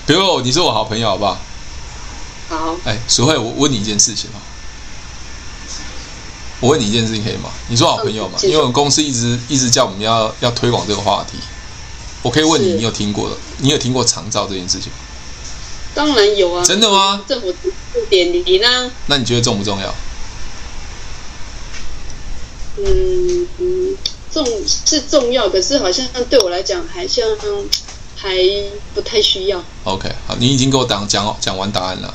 [0.07, 1.37] 比如说，你是我好朋友，好不好？
[2.49, 2.75] 好。
[2.85, 4.41] 哎，淑慧，我问你一件事情啊。
[6.61, 7.49] 我问你一件事情可以吗？
[7.67, 8.39] 你说好朋友嘛？
[8.41, 11.37] 因为我们公司一直一直叫我们要要推广这个话题。
[12.21, 13.37] 我可以问你，你有听过的？
[13.59, 14.97] 你有听过长照这件事情吗？
[15.93, 16.63] 当然有啊。
[16.65, 17.21] 真的吗？
[17.27, 17.53] 政府
[18.09, 18.91] 点你呢？
[19.05, 19.93] 那你觉得重不重要？
[22.77, 23.18] 嗯嗯。
[24.43, 27.25] 重是重要，可是好像对我来讲，还像
[28.15, 28.37] 还
[28.93, 29.61] 不太需要。
[29.83, 32.13] OK，好，你已经给我讲讲讲完答案了，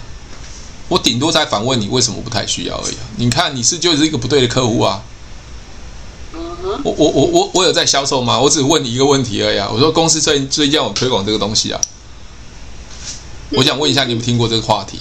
[0.89, 2.95] 我顶多再反问你为什么不太需要而已。
[3.17, 5.03] 你看你是就是一个不对的客户啊。
[6.35, 6.81] Uh.
[6.83, 8.41] 我我我我我有在销售吗？
[8.41, 9.69] 我只问你一个问题而已啊。
[9.71, 11.81] 我说公司最最近要我推广这个东西啊。
[13.51, 14.99] 我想问一下，你有没有听过这个话题？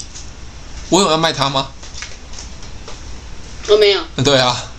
[0.89, 1.69] 我有要卖它吗？
[3.69, 4.01] 我没有。
[4.23, 4.72] 对啊。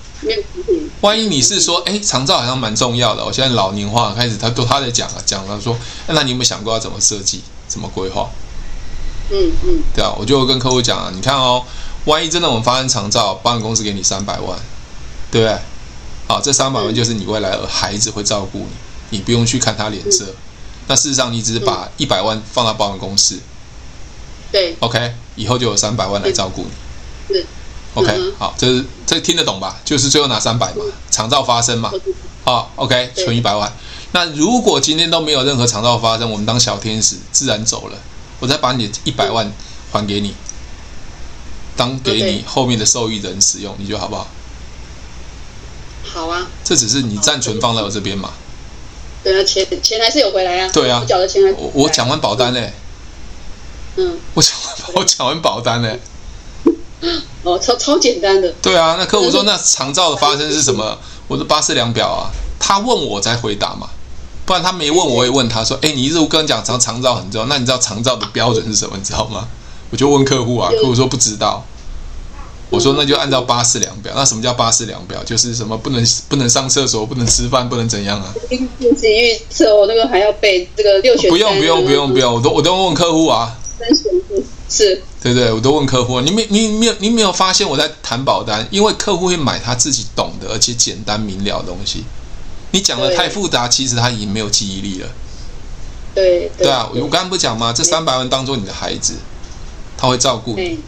[1.01, 8.31] 万一你是说，哎，长照好像蛮重要的，我现在老年化开始，他都他在讲了，讲了说，那你有没有想过要怎么设计，怎么规划？
[9.31, 9.83] 嗯嗯。
[9.95, 11.65] 对啊，我就跟客户讲啊，你看哦，
[12.07, 14.59] 万一真的我们发生长照，保险公司给你三百万，
[15.31, 15.59] 对不对？
[16.27, 18.61] 好，这三百万就是你未来的孩子会照顾
[19.11, 20.35] 你，你不用去看他脸色。
[20.87, 23.39] 那事实上，你只是把一百万放到保险公司，
[24.53, 26.63] 对，OK，以后就有三百万来照顾
[27.29, 27.47] 你，是
[27.95, 29.77] ，OK，好，这是这听得懂吧？
[29.85, 31.91] 就是最后拿三百嘛，长照发生嘛，
[32.45, 33.73] 好，OK，存一百万。
[34.13, 37.99] 那如果今天都没有任何长照发生，我们当小天使自然走了，
[38.41, 39.53] 我再把你一百万
[39.91, 40.35] 还给你，
[41.77, 44.29] 当给你后面的受益人使用，你觉得好不好？
[46.05, 48.31] 好啊，这只是你暂存放在我这边嘛。
[49.25, 50.71] 对啊，钱钱还是有回来啊。
[50.73, 52.73] 对啊，缴的钱还我我讲完保单嘞。
[53.97, 54.21] 嗯。
[54.35, 55.99] 我讲完我讲完保单嘞。
[57.43, 58.53] 哦，超超简单的。
[58.63, 60.99] 对啊，那客户说那长照的发生是什么？
[61.27, 63.89] 我的八四量表啊，他问我才回答嘛，
[64.45, 68.97] 不然他没问我也问他说，哎，你一直跟我讲长长照很重要，那你知道长照的标准是什么？
[68.97, 69.49] 你知道吗？
[69.91, 71.65] 我就问客户啊，客户说不知道。
[72.71, 75.23] 我说那就按照八四量表，那什么叫八四量表？
[75.23, 78.35] 就是什么不能不能上厕所，不能吃饭，不能怎样啊？
[78.49, 81.31] 经济预测，我那个还要背这个六选。
[81.31, 83.57] 不用不用不用不用，我都我都问客户啊。
[83.79, 84.13] 三选
[84.69, 85.03] 是。
[85.25, 86.21] 对对，我都问客户。
[86.21, 88.69] 你没你没有你没有发现我在谈保单？
[88.71, 92.05] 因为客户会买他自己懂的，而且简单明了的东西。
[92.73, 95.09] 你讲的太复杂，其实他已经没有记忆力了。
[96.15, 97.73] 对对啊，我刚刚不讲吗？
[97.73, 99.15] 这三百万当做你的孩子，
[99.97, 100.79] 他会照顾你。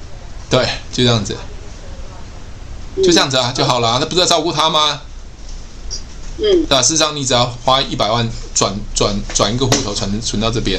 [0.51, 1.35] 对，就这样子。
[2.97, 5.01] 就这样子啊，就好了啊，那不是在照顾他吗？
[6.37, 6.83] 嗯，对吧？
[6.83, 10.79] 事实上，你只要花一百万转转转一个户头存存到这边，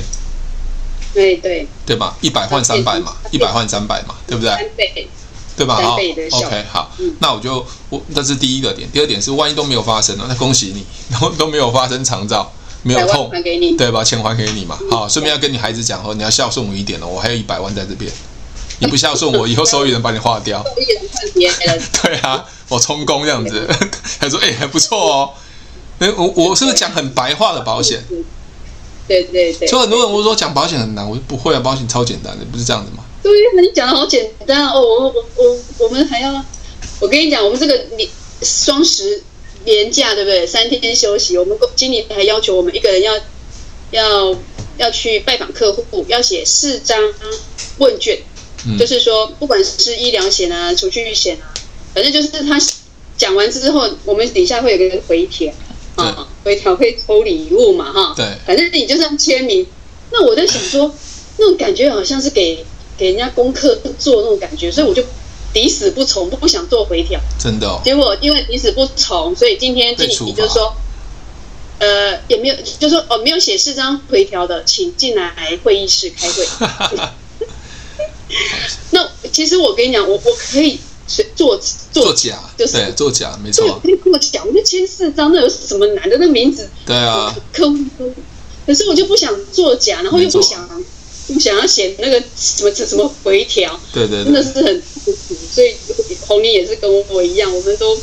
[1.17, 2.15] 对对，对吧？
[2.21, 4.51] 一百换三百嘛，一百换三百嘛，对不对？
[4.51, 5.07] 三倍，
[5.55, 5.75] 对吧？
[5.81, 12.51] 好，OK，好，那我就我这是第一个点，第二点是万一都没有发生了，那恭喜你，然 后都没有发生长照，
[12.83, 14.03] 没有痛，还给你，对把？
[14.03, 18.11] 钱还给你嘛，好，顺便要跟你孩子讲哦，你要孝顺我一点哦，我还有一百万在这边。
[18.79, 20.61] 你不孝顺我，以后受益人把你划掉。
[20.75, 21.81] 受益人换别人。
[22.03, 23.67] 对啊，我充公这样子。
[24.19, 25.33] 他说：“哎、欸，还不错哦。
[25.97, 28.03] 欸”我我是不是讲很白话的保险？
[29.07, 29.67] 对对对。
[29.67, 33.03] 所以很多人会说讲保险很难，我说不会啊，保险超简单的，不是这样子吗？
[33.23, 34.79] 对，那你讲的好简单哦。
[34.79, 36.43] 我我我我们还要，
[36.99, 38.07] 我跟你讲，我们这个年
[38.41, 39.21] 双十
[39.65, 40.45] 年假对不对？
[40.45, 43.13] 三天休息，我们经理还要求我们一个人要
[43.91, 44.35] 要
[44.77, 46.97] 要去拜访客户，要写四张
[47.77, 48.19] 问卷。
[48.77, 51.53] 就是说，不管是医疗险啊、储蓄险啊，
[51.93, 52.59] 反正就是他
[53.15, 55.53] 讲完之后，我们底下会有个人回条
[55.97, 58.13] 啊，回调可以抽礼物嘛，哈。
[58.15, 58.25] 对。
[58.45, 59.65] 反正你就是要签名。
[60.11, 60.93] 那我在想说，
[61.37, 62.65] 那种感觉好像是给
[62.97, 65.03] 给人家功课做那种感觉，所以我就
[65.53, 67.19] 抵死不从，不不想做回调。
[67.37, 67.81] 真的、哦。
[67.83, 70.73] 结果因为抵死不从，所以今天经理就说，
[71.79, 76.45] 呃，也没有，就是说哦，没有写四张回调的，请进来会议室开会。
[78.91, 80.79] 那其实我跟你讲，我我可以
[81.35, 81.59] 做
[81.91, 83.65] 做假，就是对做假，没错。
[83.65, 86.17] 我可以跟我讲，我就签四张，那有什么难的？
[86.19, 88.13] 那名字，对啊，客户都。
[88.65, 90.67] 可是我就不想作假，然后又不想
[91.27, 95.35] 不想要写那个什么什么回调，对对，真的是很痛苦。
[95.53, 95.75] 所以
[96.27, 97.97] 红林也是跟我一样，我们都。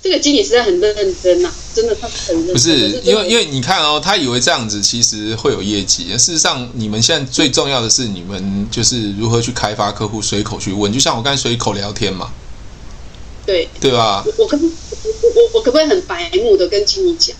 [0.00, 2.54] 这个经理实在很认真呐、啊，真的他很认真。
[2.54, 6.08] 不是因为因为你看哦，他以为这样子其实会有业绩。
[6.16, 10.92] 事实上，你们现在最重要的是你们就是如何去开发客户，随口去问。
[10.92, 12.30] 就像我刚才随口聊天嘛，
[13.44, 14.24] 对对吧？
[14.36, 14.70] 我可不我
[15.34, 17.36] 我我可不可以很白目的跟经理讲？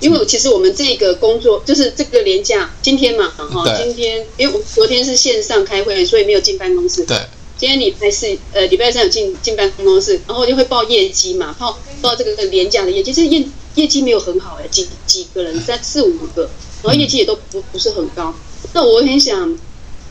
[0.00, 7.04] 因为其实我们这个工作就是这个连假今天嘛，哈，今天因为我昨天是线上开会，所以没有进办公室。
[7.04, 7.18] 对。
[7.62, 13.46] 今天礼拜四，呃，礼拜三有进进办公室，然后就会报业绩嘛，报报这个廉价的业绩，这业
[13.76, 16.50] 业绩没有很好哎，几几个人三四五个，
[16.82, 18.34] 然后业绩也都不不是很高。
[18.72, 19.56] 那我很想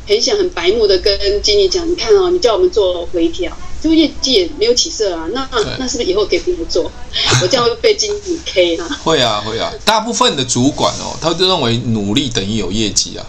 [0.08, 3.52] 很想很白目的跟经理讲，你看哦，你叫我们做回调，
[3.84, 5.46] 这个业绩也没有起色啊，那
[5.78, 6.90] 那是不是以后可以不做？
[7.42, 9.00] 我这样会被经理 K 啊？
[9.04, 13.26] 会啊会啊，大部分的主管哦，他就认为努力等于有业绩啊。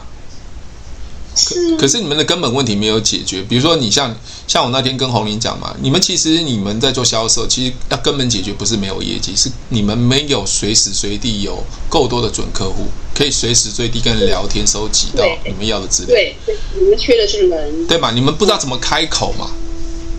[1.35, 4.15] 可可是你们的根本问题没有解决，比如说你像
[4.47, 16.15] 像我那天跟红林讲嘛，你们其实你们在做销售，其实要根本解决不是没有业绩，是你们没有随时随地有够多的准客户，可以随时随地跟人聊天，收集到你们要的资料。
[16.15, 16.37] 对，
[16.79, 18.11] 你们缺的是人，对吧？
[18.11, 19.51] 你们不知道怎么开口嘛。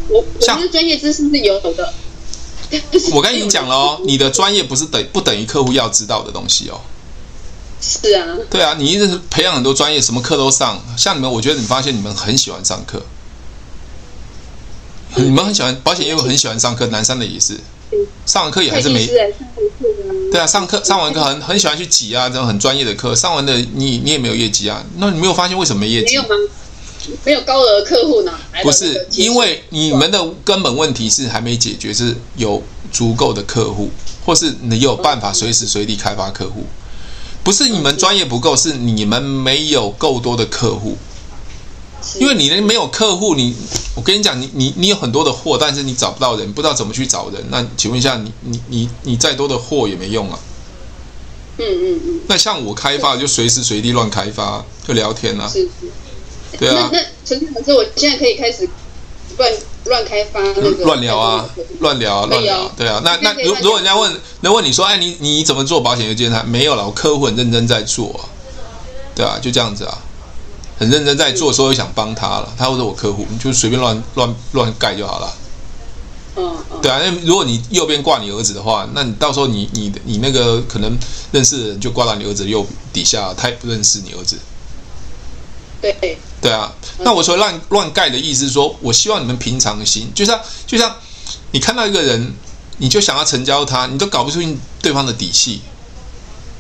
[0.10, 1.93] 我像我们的专业知识是有的。
[3.13, 6.82] 我跟你讲了哦，你的专业不是等不等于客户要知道的东西哦。
[7.85, 10.81] 是啊，对啊，你一直培养很多专业，什么课都上。
[10.95, 13.03] 像你们，我觉得你发现你们很喜欢上课，
[15.15, 17.59] 你们很喜欢保险业务，很喜欢上课，南山的也是，
[18.25, 19.05] 上完课也还是没。
[20.31, 26.05] 对啊，上课上完课很很喜欢去挤啊，这种很专业的课，上完的你你也没有业绩啊，那你没有发现为什么没业绩？
[26.05, 26.29] 没有吗？
[27.25, 28.31] 没有高额客户呢？
[28.61, 33.91] 不是，因为你们的根本问题是还没解决，是有足够的客户，
[34.25, 36.65] 或是你有办法随时随地开发客户。
[37.43, 40.97] 不是你们专业不够，是你们没有够多的客户。
[42.19, 43.56] 因为你没有客户，你
[43.95, 47.41] 我跟你讲，你你你有很多的货，但是你找不到人，不知道怎么去找人。
[47.49, 50.38] 那请问一下，你你你你再多的货也没用啊。
[51.58, 52.21] 嗯嗯嗯。
[52.27, 55.47] 那像我开发，就随时随地乱开发，就聊天啊。
[55.47, 55.67] 是。
[56.60, 56.89] 对啊。
[56.91, 58.67] 那那陈老师，我现在可以开始
[59.38, 59.51] 乱。
[59.85, 61.45] 乱开发那个乱聊啊，
[61.79, 63.01] 乱聊啊，乱聊，对啊。
[63.03, 66.33] 那那如如果人家问，那问你说，哎，你你怎么做保险业务？
[66.45, 68.23] 没有了，我客户很认真在做，啊
[69.13, 69.97] 对啊，就这样子啊，
[70.79, 72.53] 很认真在做，所以我想帮他了。
[72.57, 75.33] 他或者我客户，你就随便乱乱乱盖就好了。
[76.81, 80.97] 对啊，那如果你右边挂你儿子的话，那你到时候你你你那个可能
[81.31, 84.39] 认识的人就挂到你儿子右底下，他也不认识你儿子。
[85.81, 86.17] 对。
[86.43, 90.93] 对啊，那我说乱乱盖的意思是说，我希望你们平常心，就像就像
[91.51, 92.34] 你看到一个人，
[92.77, 94.39] 你就想要成交他，你都搞不出
[94.82, 95.62] 对方的底细。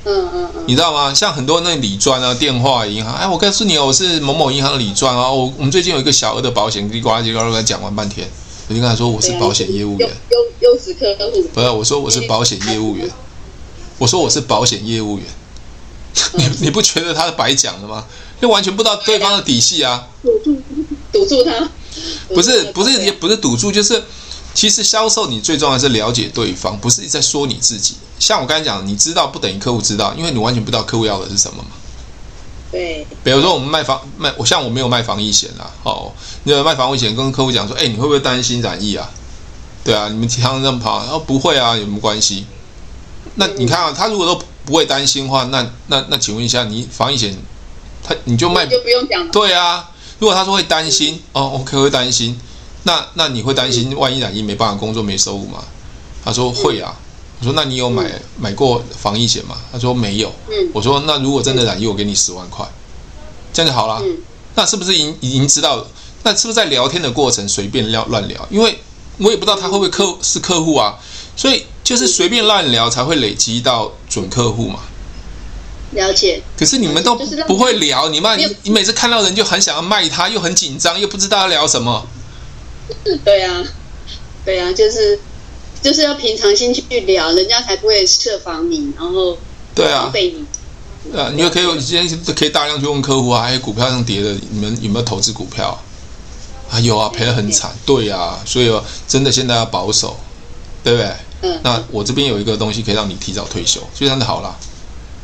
[0.05, 1.13] 嗯嗯嗯，你知道吗？
[1.13, 8.29] 像很多那理专啊、电话银行，哎，我告诉你哦，我是某某银行的理专啊，我我们最近有一个小额的保险，叽呱叽呱呱讲完半天，
[8.67, 11.41] 我就跟他说我是保险业务员，优优质客户。
[11.53, 13.09] 不是，我说我是保险业务员，
[13.97, 15.25] 我说我是保险业务员，
[16.33, 18.05] 你你不觉得他是白讲的吗？
[18.43, 20.05] 就完全不知道对方的底细啊！
[20.21, 20.61] 堵住，
[21.13, 21.69] 堵住他。
[22.27, 24.03] 不是，不是，也不是堵住，就是
[24.53, 27.95] 其实销售你最重要的是了解对方，不是在说你自己。
[28.19, 31.69] 像我刚才讲，你知道不等于客户知道，因为你完全不知道客户要的是什么嘛。
[32.69, 33.07] 对。
[33.23, 36.11] 比如说我们卖房卖，我像我没有卖防疫险啊，哦，
[36.43, 39.09] 你有卖防疫险，跟客户讲说，哎，你会不会担心染疫啊？
[39.85, 42.45] 对啊，你们常常这么跑，然后不会啊，有什么关系？
[43.35, 47.37] 那你看啊，他如果都不会担心的话，那那那，请问一下，你防疫险？
[48.03, 49.31] 他你就卖就不用讲了。
[49.31, 49.89] 对啊，
[50.19, 52.39] 如果他说会担心哦，OK 会担心，
[52.83, 55.63] 那那你会担心万一染疫没办法工作没收入吗？
[56.23, 56.95] 他说会啊。
[57.39, 59.57] 我说那你有买买过防疫险吗？
[59.69, 60.31] 他说没有。
[60.73, 62.65] 我说那如果真的染疫，我给你十万块，
[63.51, 64.01] 这样就好了。
[64.55, 65.85] 那是不是已经已经知道了？
[66.23, 68.47] 那是不是在聊天的过程随便聊乱聊？
[68.49, 68.79] 因为
[69.17, 70.97] 我也不知道他会不会客是客户啊，
[71.35, 74.79] 所以就是随便乱聊才会累积到准客户嘛。
[75.93, 77.15] 了解，可是你们都
[77.47, 82.05] 不会聊，你们你你每次看到人就很想要卖他，又很紧张，又不知道要聊什么。
[83.23, 83.63] 对啊，
[84.45, 85.19] 对啊，就是
[85.81, 89.37] 就是要平常心去聊，人家才不会设防你，然后
[89.73, 90.45] 对啊，被你。
[91.13, 95.77] 呃，你又可以今天可以大量去问客户啊，还有股票上跌的，你们有没有投资股票？
[96.69, 97.71] 啊，有啊，赔得很惨。
[97.85, 98.71] 对啊，所以
[99.07, 100.17] 真的现在要保守，
[100.81, 101.11] 对不对？
[101.41, 101.59] 嗯。
[101.61, 104.57] 那我这边有一个东西可以让你提早退休，所以这样就好了。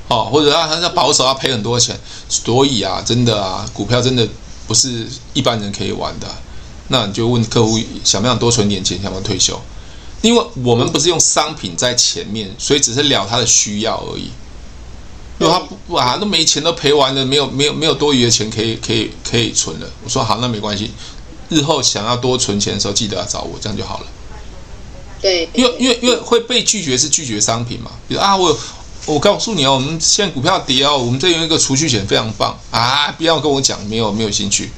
[0.09, 4.27] 哦，或者他他要保守，要赔很多钱，所以啊，真的啊，股票真的
[4.67, 6.27] 不是一般人可以玩的。
[6.87, 9.61] 那你就问客户想不想多存点钱，想不想退休？
[10.23, 14.31] 因为我们不是用商品在前面，所以只是聊他的需要而已。
[15.37, 19.87] 如果他不啊都没钱都赔完了，没有没有没有多余的钱可以可以可以存了。
[20.03, 20.91] 我说好，那没关系，
[21.49, 24.07] 日后想要多存钱的时候，记得要找我，这样就好了。
[25.21, 28.57] 对，因为因为因为会被拒绝是拒绝商品嘛，比如啊我。
[29.09, 33.11] 我告诉你哦，我们现在股票跌哦，我们这有一个储蓄险非常棒啊！
[33.13, 34.69] 不要跟我讲，没有没有兴趣。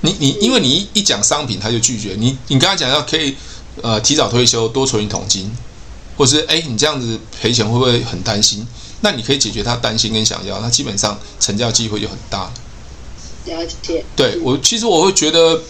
[0.00, 2.36] 你你，因为你一一讲商品，他就拒绝你。
[2.48, 3.36] 你跟他讲要可以
[3.80, 5.48] 呃提早退休，多存一桶金，
[6.16, 8.66] 或是哎你这样子赔钱会不会很担心？
[9.02, 12.50] 那你可以解决他担心跟想要，那基本上成交机会就很大。
[13.44, 14.04] 了解。
[14.16, 15.62] 对我其实我会觉得，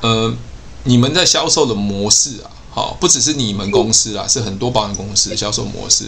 [0.00, 0.34] 呃，
[0.82, 6.06] 你们在销售的模式啊，好，不只是你们公司啊，是很多保险公司的销售模式。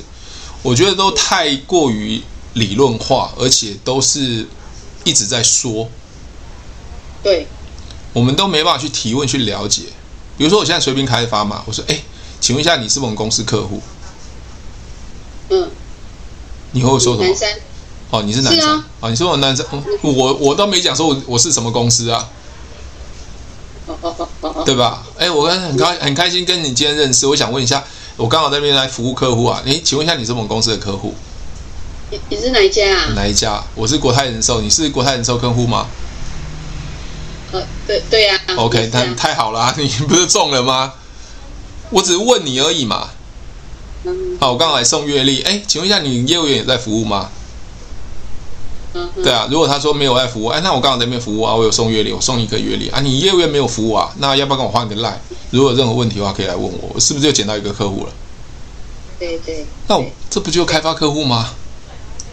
[0.64, 2.22] 我觉得都太过于
[2.54, 4.48] 理论化，而且都是
[5.04, 5.90] 一直在说。
[7.22, 7.46] 对，
[8.14, 9.82] 我们都没办法去提问、去了解。
[10.38, 12.00] 比如说，我现在随便开发嘛，我说：“哎，
[12.40, 13.82] 请问一下，你是我们公司客户？”
[15.50, 15.70] 嗯。
[16.72, 17.36] 你会说什么？
[18.10, 18.66] 哦，你是男生。
[18.66, 19.66] 啊、哦，你说我男生，
[20.00, 22.30] 我我都没讲说我我是什么公司啊。
[24.64, 25.04] 对吧？
[25.18, 27.84] 哎，我跟很开很开心跟你今天认识，我想问一下。
[28.16, 31.14] 我刚好在那边来服务客户啊，诶，请问一下，你是我们公司的客户？
[32.10, 33.12] 你你是哪一家啊？
[33.16, 33.60] 哪一家？
[33.74, 35.88] 我是国泰人寿，你是国泰人寿客户吗？
[37.50, 38.54] 呃，对对呀、啊。
[38.56, 40.92] OK，那太好了， 你不是中了吗？
[41.90, 43.08] 我只是问你而已嘛。
[44.04, 44.38] 嗯。
[44.40, 47.30] 好，我刚好来送月历，哎，请问一下，你业务员也在服务吗？
[48.94, 49.10] 嗯。
[49.22, 53.00] 对啊，如果他说没有在服务，哎，那我刚好在那边服务啊，我有送月历，我送一个月历啊。
[53.00, 54.10] 你业务员没有服务啊？
[54.18, 55.14] 那要不要跟我换个 line？
[55.50, 58.12] 如果有任何问题的话，可以来问我，我是不是又捡到一个客户了？
[59.18, 59.66] 对对。
[59.86, 61.50] 那我这不就开发客户吗？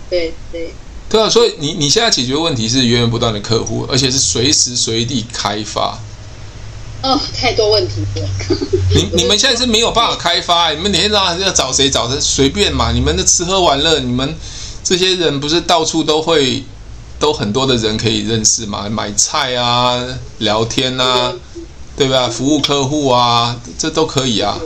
[0.09, 0.73] 对对。
[1.09, 5.99] 对啊，所以你你现在解决问题是源源不断的客户，而且是随时随地开发。
[7.03, 8.27] 哦，太多问题了。
[8.93, 12.91] 你你们现在是没有办法开发，你们每天早上要找谁找谁随便嘛？
[12.91, 14.35] 你们的吃喝玩乐，你们
[14.83, 16.63] 这些人不是到处都会
[17.19, 18.89] 都很多的人可以认识嘛？
[18.89, 20.03] 买菜啊，
[20.39, 21.33] 聊天啊，
[21.95, 22.27] 对吧？
[22.27, 24.59] 服务客户啊，这都可以啊。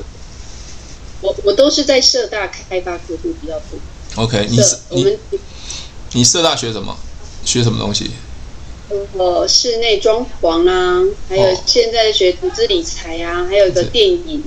[1.22, 4.24] 我我都是在社大开发客户比较多。
[4.24, 5.18] OK，你是你。
[6.14, 6.96] 你社大学什么？
[7.44, 8.12] 学什么东西？
[9.18, 14.44] 呃，室内装潢啊，还有现在学投资理财啊，还有一个电影。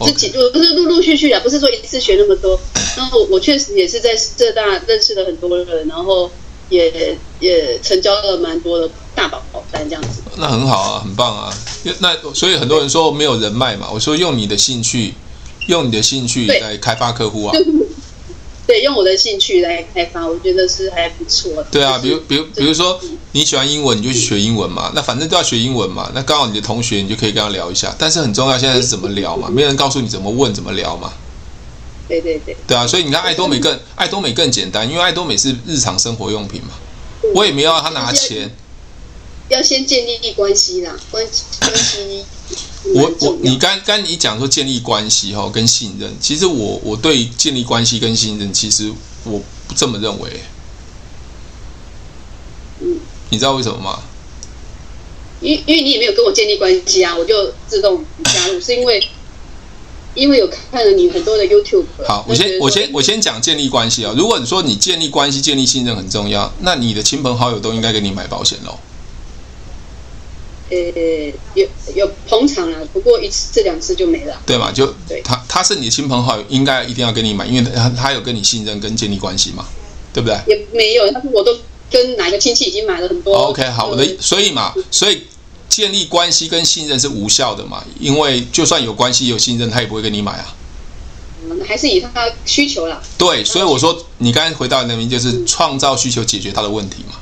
[0.00, 2.60] 自己我不是陆陆续续啊，不是说一次学那么多。
[2.98, 6.28] 然后我确实也是在浙大认识了很多人，然后
[6.68, 9.40] 也也成交了蛮多的大保
[9.70, 10.20] 单这样子。
[10.36, 11.54] 那很好啊，很棒啊。
[12.00, 15.14] 那所以很多人说没有人脉嘛，我说用你的兴趣，
[15.68, 17.56] 用你的兴趣来开发客户啊。
[18.66, 21.66] 对，用我的兴趣来开发，我觉得是还不错的。
[21.70, 23.00] 对啊，比如，比如，比如说
[23.32, 24.92] 你喜欢英文，你就去学英文嘛。
[24.94, 26.10] 那反正都要学英文嘛。
[26.14, 27.94] 那刚好你的同学，你就可以跟他聊一下。
[27.96, 29.48] 但是很重要，现在是怎么聊嘛？
[29.48, 31.12] 没人告诉你怎么问，怎么聊嘛。
[32.08, 32.56] 对对对。
[32.66, 36.70] 对啊，所以你看爱多美更爱多美更简单，因为爱多美是日常生活用品嘛。
[37.34, 38.50] 我也没有要他拿钱。
[39.48, 41.26] 要先建立关系啦，关
[41.60, 42.24] 关系。
[42.94, 48.92] 我我你刚刚你讲说建立关系哈跟信任，其实我我对建立关系跟信任，其实
[49.24, 50.40] 我不这么认为。
[52.80, 52.98] 嗯，
[53.30, 54.02] 你知道为什么吗？
[55.40, 59.02] 因因为你也没有跟我建立关系啊，我就自动加入，是因为
[60.18, 61.84] 因为有看了你很多的 YouTube。
[62.06, 64.12] 好，我先我先我先讲建立关系啊。
[64.16, 68.76] 如果你说你建立关系、建立信任很重要，那你的亲朋好友都应该给你买保险喽。
[70.70, 70.76] 呃，
[71.54, 74.70] 有有捧场啊，不过一次这两次就没了，对嘛？
[74.70, 79.66] 就对他他是你的亲朋好友，应该一定要给你买，因为他他有跟你信任跟建立关系嘛，
[80.12, 80.36] 对不对？
[80.46, 81.56] 也没有，他说我都
[81.90, 83.34] 跟哪个亲戚已经买了很多。
[83.34, 85.22] OK，好，我的所以嘛，所以
[85.78, 90.56] 建立关系跟信任是无效的嘛，因为就算有关系有信任，他也不会跟你买啊。
[91.44, 93.00] 嗯，还是以他需求啦。
[93.16, 97.14] 对，所以我说你刚才回答的那名就是创造需求，解决他的问题嘛。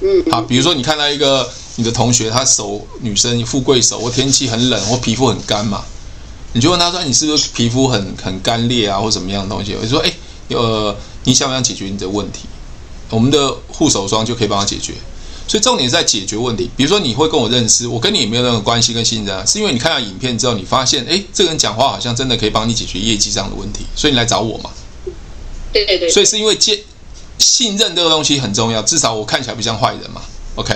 [0.00, 1.48] 嗯，好，比如说你看到一个。
[1.76, 5.82] 你的同学，他手女生富贵手，或天气很冷，或皮肤很干嘛，
[6.52, 10.14] 你就问他说：“你是不是皮肤很很干裂啊，或什么样的东西？”我就说：“哎，
[10.50, 12.42] 呃，你想不想解决你的问题？
[13.10, 14.92] 我们的护手霜就可以帮他解决。
[15.46, 16.70] 所以重点是在解决问题。
[16.76, 24.70] 比如说你会跟我认识，我跟你也没有任何关系跟信任啊，是因为你看到影片之后，你发现，哎，这个人讲话好像真的可以帮你解决业绩上的问题，所以你来找我嘛。
[25.72, 26.10] 对对对。
[26.10, 26.82] 所以是因为接
[27.38, 30.22] 信任这个东西很重要，至少我看起来不像坏人嘛。
[30.54, 30.74] OK。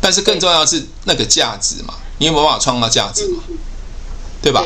[0.00, 3.42] 但是更重要的是那个价值嘛，你有没有办法创造价值嘛？
[4.42, 4.64] 对吧？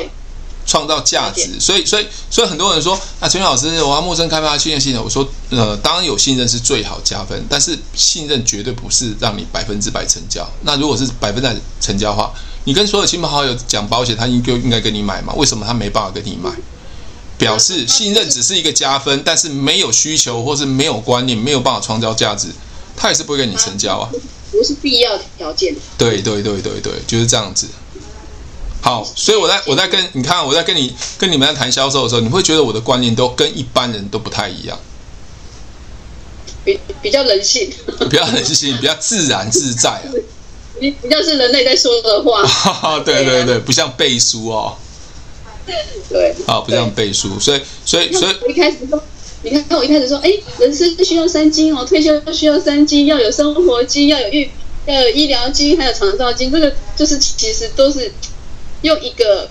[0.66, 5.02] 创造价值，所以所以所以很多人说啊，陈老师，我要陌生开发信任信任。
[5.02, 10.48] 我说呃，当然有信任是最好加分，但是信任绝对不是让你百分之百成交。
[10.62, 12.32] 那如果是百分之百成交的话，
[12.64, 15.32] 你跟所有亲朋好友讲保险，他应就应该跟你买嘛？
[15.34, 16.50] 为什么他没办法跟你买？
[17.38, 22.48] 表示信任只是一个加分，但是没有需求或是没有观念，没有办法创造价值，
[22.94, 24.11] 他也是不会跟你成交啊。
[24.52, 25.74] 不是必要条件。
[25.96, 27.66] 对对对对对，就是这样子。
[28.80, 34.78] 好，所以我在我在跟你看，我在跟你跟你们在谈销售的时候，你会觉得我的观念都跟一般人都不太一样。
[36.64, 37.70] 比比较人性，
[38.08, 40.02] 比较人性，比较自然自在啊。
[40.80, 42.42] 比比较是人类在说的话。
[43.04, 44.76] 对对对，不像背书哦。
[46.08, 46.34] 对。
[46.46, 49.02] 啊，不像背书，所以所以所以一开始说。
[49.42, 54.50] 你看，我一开始说，哎，人生需要三金哦，退休需要三金，要有生活金，要有医，
[54.84, 56.52] 要有医疗金，还有长照金。
[56.52, 58.12] 这个就是其实都是
[58.82, 59.48] 用一个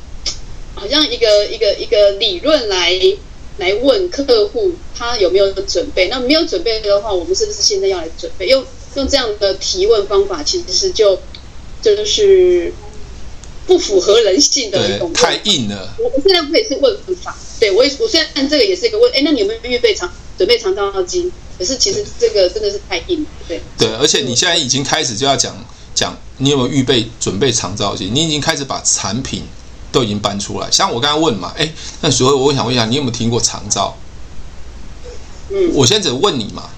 [0.76, 2.94] 好像一个一个一个理论来
[3.58, 6.08] 来问客户他有没有准备。
[6.08, 8.48] 那没有准备的话，我们是不是现在要来准备？
[8.48, 8.66] 用
[8.96, 11.20] 用这样的提问方法，其实是就
[11.82, 12.74] 就是
[13.68, 15.94] 不符合人性的一种，太硬了。
[16.00, 17.38] 我我现在不也是问法。
[17.60, 21.32] 对，我也我虽然这个也是一个问，哎，那你有没有预备长准备长照金？
[21.58, 23.62] 可是其实这个真的是太硬了，对。
[23.78, 25.54] 对，而且你现在已经开始就要讲
[25.94, 28.14] 讲，你有没有预备准备长照金？
[28.14, 29.44] 你已经开始把产品
[29.92, 30.70] 都已经搬出来。
[30.72, 31.72] 像我刚刚问嘛，哎，
[32.02, 33.96] 那所以我想问一下，你有没有听过长招？
[35.50, 36.70] 嗯，我现在只问你嘛，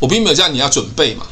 [0.00, 1.26] 我并没有叫你要准备嘛。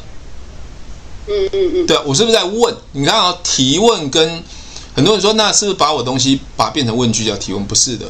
[1.27, 2.75] 嗯嗯嗯，对，我是不是在问？
[2.93, 4.43] 你看啊，提问跟
[4.95, 7.65] 很多人说，那是不是把我东西把它变成问句叫提问？
[7.65, 8.05] 不是的。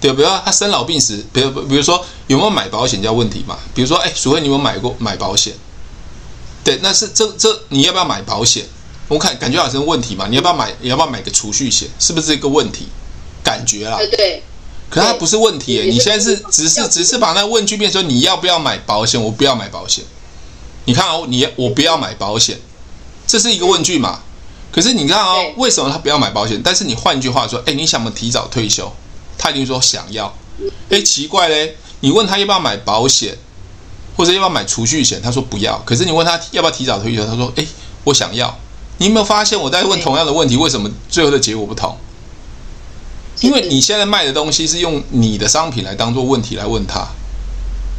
[0.00, 3.58] 对，比如说他生老病死，比如比如说有没有买保险叫问题嘛？
[3.74, 5.54] 比如说，哎，淑慧，你有没有买过买保险？
[6.62, 8.64] 对，那是这这你要不要买保险？
[9.08, 10.72] 我看感觉好像是问题嘛，你要不要买？
[10.80, 11.88] 你要不要买个储蓄险？
[11.98, 12.86] 是不是一个问题？
[13.42, 13.98] 感觉啦。
[14.10, 14.42] 对。
[14.88, 19.22] 可是它不是问题，你现在是只是只是把那问句变成你要不要买保险？
[19.22, 20.04] 我不要买保险。
[20.84, 22.58] 你看哦，你我不要买保险，
[23.26, 24.20] 这是一个问句嘛？
[24.72, 26.60] 可是你看哦，为什么他不要买保险？
[26.62, 28.92] 但是你换句话说，哎，你想不想提早退休？
[29.38, 30.36] 他一定说想要。
[30.88, 33.36] 哎，奇怪嘞，你问他要不要买保险，
[34.16, 35.78] 或者要不要买储蓄险，他说不要。
[35.84, 37.64] 可是你问他要不要提早退休，他说哎，
[38.04, 38.56] 我想要。
[38.98, 41.96] 你有没有发现我在问同样的问题，为什么最后的结果不同？
[43.40, 47.08] 因为你现在卖的东西是用你的商品来当做问题来问他。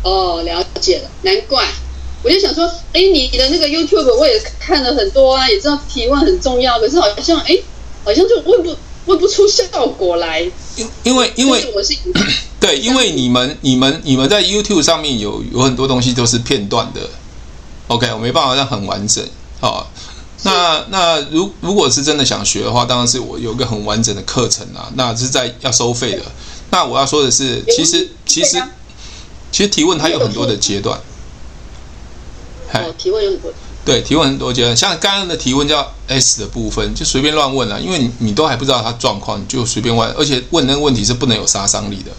[0.04, 1.66] 哦，了解了，难怪。
[2.24, 7.58] 我就想说，哎，你的那个 YouTube 我也看了很多啊，也知道提问很重要，可是好像哎，
[8.06, 8.76] 好像就问不
[9.06, 10.42] 问不出效果来。
[10.76, 11.96] 因因为因为我是
[12.60, 17.02] 对，因为你们你们你们在 YouTube 上面有有很多东西都是片段的
[17.88, 19.24] ，OK，我没办法让很完整
[19.60, 19.86] 哦。
[20.44, 26.24] 那那如如果是真的想学的话，当然是我有个很完整的课程啊，那是在要收费的。
[26.72, 28.62] 那我要说的是，其实其实
[29.52, 31.00] 其实提问它有很多的阶段。
[32.74, 33.54] 哦，提问有很多。
[33.84, 42.12] 对，提问很多阶段，像刚刚的提问叫 S 的部分，就随便乱问啊，因为你你都还不知道他状况，你就随便问，而且问那个问题是不能有杀伤力的。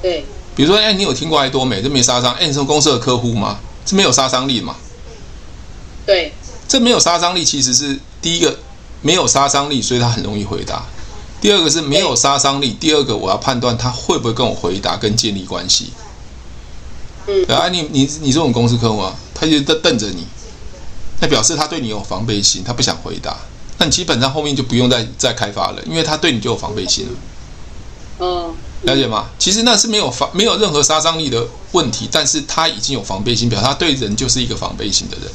[0.00, 0.24] 对。
[0.54, 1.82] 比如说，哎，你有听过爱多美？
[1.82, 2.32] 这没杀伤。
[2.34, 3.58] 哎，你是公司的客户吗？
[3.84, 4.76] 这没有杀伤力的嘛？
[6.06, 6.32] 对。
[6.66, 8.58] 这没有杀伤力，其实是第一个
[9.02, 10.84] 没有杀伤力，所以他很容易回答。
[11.40, 15.92] 第二个是没有杀伤力，第二个我要判断他会不会跟我回答跟建立关系。
[17.26, 20.26] 嗯，啊，你你你是我们公司客户啊，他就瞪瞪着你，
[21.20, 23.36] 那表示他对你有防备心，他不想回答。
[23.78, 27.12] 那你基本上后面就不用再再开发了，因为他对你就有防备心了。
[28.18, 29.26] 嗯，了解吗？
[29.38, 35.30] 其实那是没有防没有任何杀伤力的问题，但是他已经有防备心，表示他对人就是一个防备心的人。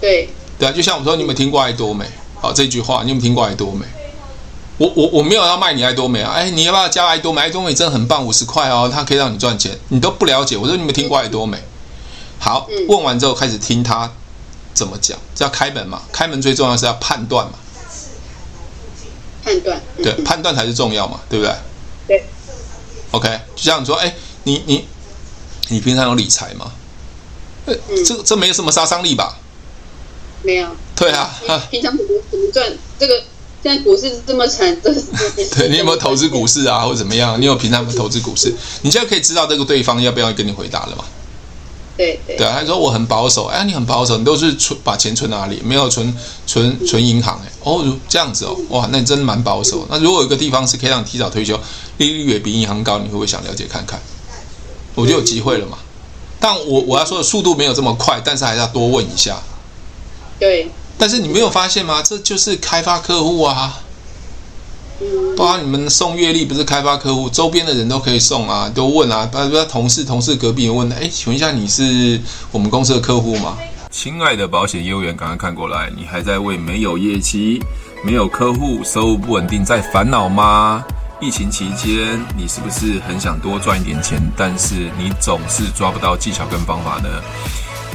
[0.00, 0.28] 对
[0.58, 2.06] 对啊，就像我说，你有没有听过爱多美？
[2.40, 3.86] 好，这句话你有没有听过爱多美？
[4.78, 6.32] 我我我没有要卖你爱多美啊！
[6.32, 7.40] 哎，你要不要加爱多美？
[7.40, 9.78] 爱多美真的很棒，五十块哦，它可以让你赚钱。
[9.88, 11.58] 你都不了解，我说你有没有听过爱多美？
[12.38, 14.10] 好，问完之后开始听他
[14.74, 16.02] 怎么讲，这要开门嘛？
[16.12, 17.52] 开门最重要是要判断嘛？
[19.44, 21.20] 判断对，判断才是重要嘛？
[21.28, 21.54] 对不对？
[22.06, 22.24] 对。
[23.10, 24.14] OK，就像你说，哎，
[24.44, 24.86] 你你
[25.68, 26.72] 你平常有理财吗？
[27.66, 27.74] 呃，
[28.06, 29.38] 这这没有什么杀伤力吧？
[30.42, 30.68] 没有。
[30.96, 31.30] 对啊，
[31.70, 33.22] 平常怎么怎么赚这个？
[33.62, 34.92] 现在股市这么惨，这
[35.54, 37.40] 对你有没有投资股市啊，或者怎么样？
[37.40, 38.52] 你有平常有投资股市？
[38.80, 41.04] 你现在可以知道这个对方要不要跟你回答了嘛？
[41.96, 42.36] 对对。
[42.36, 45.60] 对啊，他说我很保守，哎，你很保守，你都是存把钱存哪里？
[45.64, 46.14] 没有存
[46.46, 49.86] 存存银行，哎，哦，这样子哦，哇，那你真的蛮保守。
[49.90, 51.58] 那如果有一个地方是可以让你提早退休，
[51.98, 54.00] 利率也比银行高，你会不会想了解看看？
[54.94, 55.78] 我就有机会了嘛。
[56.38, 59.40] 但我我要说的速度没有这么快，但是还是要多问一下。
[60.38, 60.70] 对。
[60.98, 62.02] 但是你没有发现吗？
[62.02, 63.80] 这就是开发客户啊！
[65.36, 72.20] 包括你们送月历不是开发客户，周边的人都可以送啊，都问啊，包括同事、同事隔壁也问，哎，请问一下你是
[72.50, 73.56] 我们公司的客户吗？
[73.90, 75.90] 亲爱的保险业务员，赶快看过来！
[75.94, 77.62] 你还在为没有业绩、
[78.02, 80.82] 没有客户、收入不稳定在烦恼吗？
[81.20, 87.08] 疫情期间，你是不是很想多赚一点钱，但是你总是抓不到技巧跟方法呢？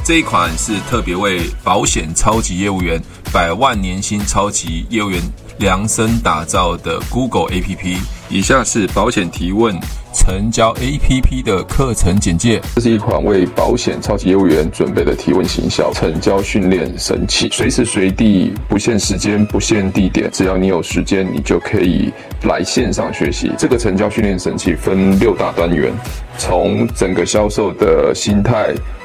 [0.08, 2.98] 这一款是特别为保险超级业务员、
[3.30, 5.20] 百万年薪超级业务员
[5.58, 7.98] 量身打造的 Google APP。
[8.30, 9.78] 以下是保险提问
[10.14, 12.58] 成交 APP 的课程简介。
[12.76, 22.10] 这是一款为保险超级业务员准备的提问行销成交训练神器，随时随地，不限时间、不限地点，只要你有时间，你就可以
[22.44, 23.52] 来线上学习。
[23.58, 25.92] 这个成交训练神器分六大单元，
[26.38, 28.74] 从整个销售的心态。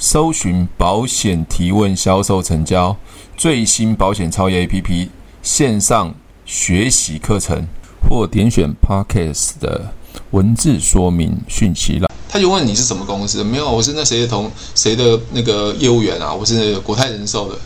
[0.00, 2.96] 搜寻保险提问销售成交
[3.36, 5.08] 最新保险超越 APP
[5.42, 6.14] 线上
[6.46, 7.66] 学习课程，
[8.08, 9.92] 或点选 Podcast 的
[10.30, 12.08] 文字说明讯息了。
[12.28, 13.42] 他就问你是什么公司？
[13.42, 16.32] 没有，我是那谁的同谁的那个业务员啊？
[16.32, 17.58] 我是国泰人寿的。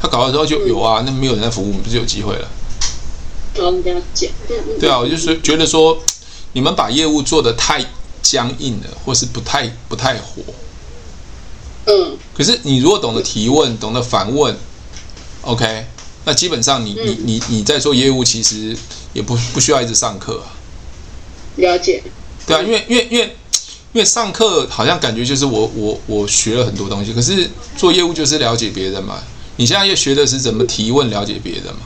[0.00, 2.48] 他搞了之后就有啊，那没有人在服务，我们不是有机会了？
[4.80, 5.96] 对啊，我就是觉得说。
[6.52, 7.80] 你们把业务做得太
[8.22, 10.42] 僵硬了，或是不太不太活。
[11.86, 12.16] 嗯。
[12.34, 14.56] 可是你如果懂得提问，懂得反问
[15.42, 15.86] ，OK，
[16.24, 18.76] 那基本上你你你你在做业务，其实
[19.12, 20.52] 也不不需要一直上课啊。
[21.56, 22.02] 了解。
[22.46, 23.36] 对啊，因为因为因为
[23.92, 29.22] 因为上课好像感觉就是我我我学了很多东西，可是做业务就是了解别人嘛。
[29.56, 31.80] 你现在要学的是怎么提问了解别人嘛？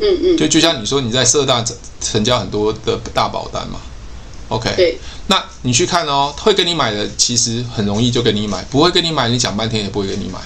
[0.00, 0.36] 嗯嗯。
[0.36, 1.64] 就就像你说你在社大
[2.00, 3.80] 成交很多的大保单嘛
[4.48, 4.72] ，OK。
[4.76, 4.98] 对。
[5.28, 10.38] 那你去看哦，会跟你买的其实很容易就跟你买，不会跟你买，你讲半天也不会跟你买。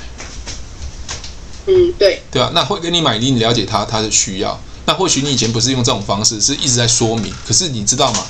[1.67, 2.21] 嗯，对。
[2.31, 4.61] 对啊，那会跟你买，你了解他他的需要。
[4.85, 7.33] 那或许你以前不是用这种方式，是一直在说明。
[7.47, 8.27] 可是你知道吗？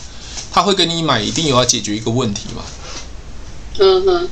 [0.53, 2.63] 他会跟你买，一定有要解决一个问题嘛。
[3.79, 4.29] 嗯哼，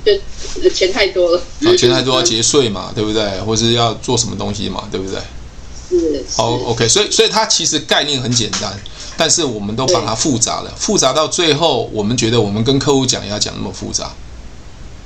[0.63, 1.43] 就钱太多了。
[1.65, 3.41] 啊，钱太多要节税嘛， 对不对？
[3.41, 5.19] 或是要做什么东西嘛，对不对？
[5.89, 6.23] 是。
[6.37, 8.79] 好，OK，所以所以它其实概念很简单。
[9.21, 14.15] 但是我们都把它复杂了，复杂到最后，我们觉得我们跟客户讲也要讲那么复杂。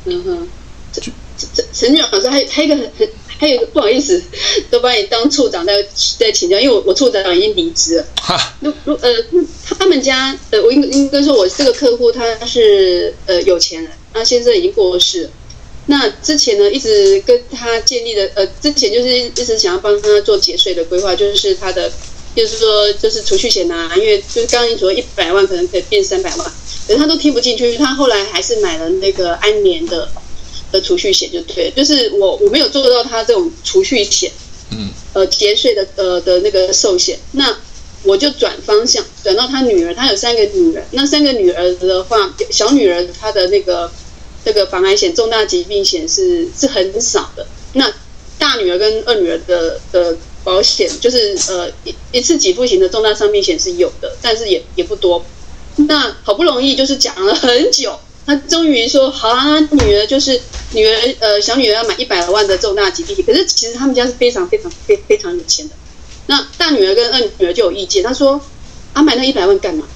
[0.04, 0.48] 嗯哼，
[0.92, 4.22] 陈陈陈俊老师还还有一个很很还有一个不好意思，
[4.70, 5.84] 都把你当处长在
[6.16, 8.06] 在请教，因为我我处长已经离职了。
[8.22, 9.10] 哈，如如呃，
[9.64, 15.30] 他们家呃，我应应该说，我这个客户他是呃有钱人，那先生已经过世了。
[15.86, 21.90] 那之前呢，一直跟他建立的呃，之前就是一直想要帮他做节税的规划，就是他的。
[22.35, 26.53] 就是说，就是储蓄险呐，因为就是刚刚你说一百万可能可以变三百万，
[26.87, 30.09] 可是他都听不进去，他后来还是买了那个安年的
[30.72, 34.32] 的储蓄险，就对，就是我我没有做到他这种储蓄险，
[34.70, 37.57] 嗯，呃节税的呃的那个寿险，那
[38.03, 43.91] 我就转方向转到他女儿，他有三个女儿，那三个女儿的话，小女儿她的那个
[44.45, 47.93] 这个防癌险、重大疾病险是是很少的，那
[48.39, 50.16] 大女儿跟二女儿的的。
[50.45, 55.24] 保险就是呃一一次给付型的重大伤病险是有的，但是也也不多。
[55.76, 60.40] 那好不容易就是讲了很久，他终于说好啊，女儿就是
[60.72, 65.74] 女儿呃小女儿要买一百万的重大疾病险，可是其实他们家是非常非常非非常有钱的。
[66.26, 68.40] 那大女儿跟二女儿就有意见，她说
[68.92, 69.86] 啊买那一百万干嘛？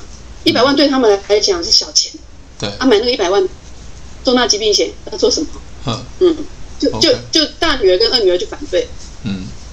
[0.44, 2.12] 一百万对他们来讲是小钱。
[2.59, 2.68] 对。
[2.78, 3.46] 啊买那个一百万
[4.24, 5.49] 重大疾病险要做什么？
[5.86, 6.36] 嗯嗯，
[6.78, 8.88] 就就就大女儿跟二女儿就反对。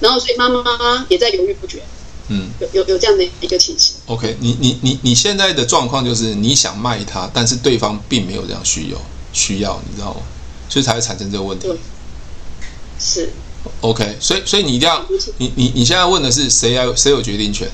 [0.00, 1.82] 然后，所以妈妈也在犹豫不决。
[2.28, 3.94] 嗯，有有有这样的一个情形。
[4.06, 9.00] OK，你你你你现在的状况就是你想卖它，但是对方并没有这样需要
[9.32, 10.20] 需要，你知道吗？
[10.68, 11.68] 所以才会产生这个问题。
[11.68, 11.76] 对
[12.98, 13.30] 是。
[13.80, 15.04] OK，所以所以你一定要，
[15.38, 17.68] 你你你现在问的是谁要谁有决定权？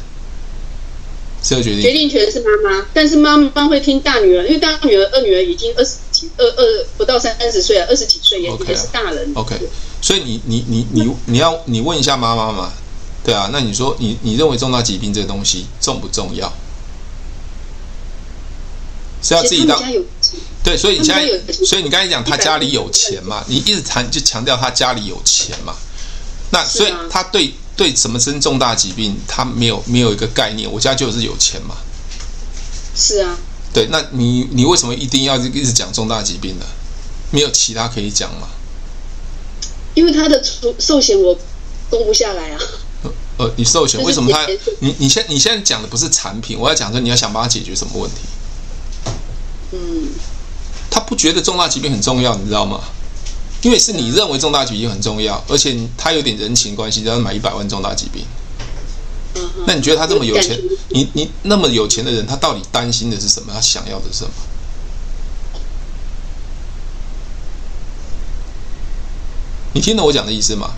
[1.43, 1.83] 谁有决定？
[1.83, 9.33] 决定权是妈妈，但是妈妈会听大女儿，因为大女儿、二女儿已经二十几、二二不到三十岁了，二十几岁也 okay 也是大人。
[9.35, 9.57] OK，
[10.03, 12.71] 所以你你你你你要你问一下妈妈嘛？
[13.25, 16.53] 对啊，那你说你你认为重大疾病这个东西重不重要？
[19.23, 19.81] 是要自己当
[20.63, 23.43] 对，所以你现在所以你刚才讲他家里有钱嘛？
[23.47, 25.75] 你一直谈就强调他家里有钱嘛？
[26.51, 27.55] 那所以他对。
[27.75, 30.71] 对什么生重大疾病，他没有没有一个概念。
[30.71, 31.75] 我家就是有钱嘛。
[32.95, 33.39] 是啊。
[33.73, 36.67] 对，那你你为什么一定要一直讲重大疾病呢？
[37.31, 38.47] 没有其他可以讲吗？
[39.95, 41.39] 因为他的寿寿险我
[41.91, 42.61] 供不下来啊。
[43.39, 44.47] 呃，你寿险为什么他？
[44.81, 48.17] 你你现你现在讲的不是产品，我要讲说你要想办法解决什么问题。
[49.73, 50.09] 嗯。
[50.91, 52.81] 他不觉得重大疾病很重要，你知道吗？
[53.63, 58.25] 因为是你认为重大疾病很重要，而且他有点人情关系，要买一百万重大疾病。
[59.67, 63.51] 那你觉得他这么有钱，你你那么有钱的人，他到底担心的是什么？
[63.55, 64.31] 他想要的是什么？
[69.75, 70.71] 你听懂我讲的意思吗？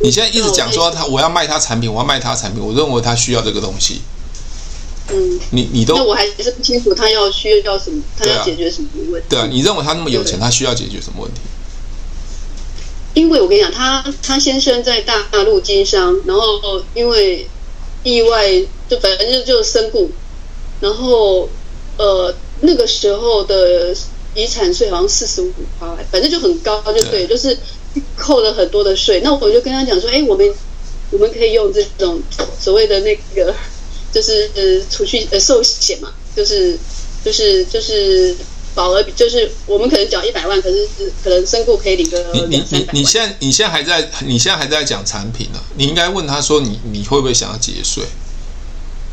[0.00, 4.02] 你现在一直讲说他我要卖他产品，我要卖他产品，我认为他需要这个东西。
[5.10, 9.26] 嗯，你你都那我还是不清楚他要需要什么，他要解决什么问题？
[9.28, 11.40] 对啊，你认为他那么有钱，他需要解决什么问题？
[13.14, 17.46] 因为我跟你讲，他他先生在大陆经商，然后因为
[18.02, 18.50] 意外
[18.88, 20.10] 就反正就就身故，
[20.80, 21.48] 然后
[21.98, 23.94] 呃那个时候的
[24.34, 27.56] 遗产税好像四十五趴，反正就很高，就对，就是
[28.16, 29.20] 扣了很多的税。
[29.22, 30.50] 那我就跟他讲说，哎，我们
[31.10, 32.20] 我们可以用这种
[32.60, 33.54] 所谓的那个
[34.12, 36.78] 就是呃储蓄呃寿险嘛，就是
[37.24, 38.36] 就是就是。
[38.74, 40.88] 保额就是我们可能缴一百万，可是
[41.22, 42.88] 可能身故可以领个两三百。
[42.88, 45.60] 你你你现在你现在还在你现在还在讲产品呢？
[45.76, 48.02] 你应该问他说你你会不会想要节税？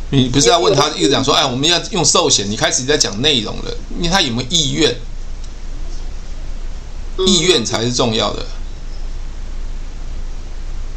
[0.09, 4.95] 你不是要问他一直讲说哎，我们要用寿险，你开始在讲内容了，因为他有没有意愿？
[7.27, 8.43] 意愿才是重要的。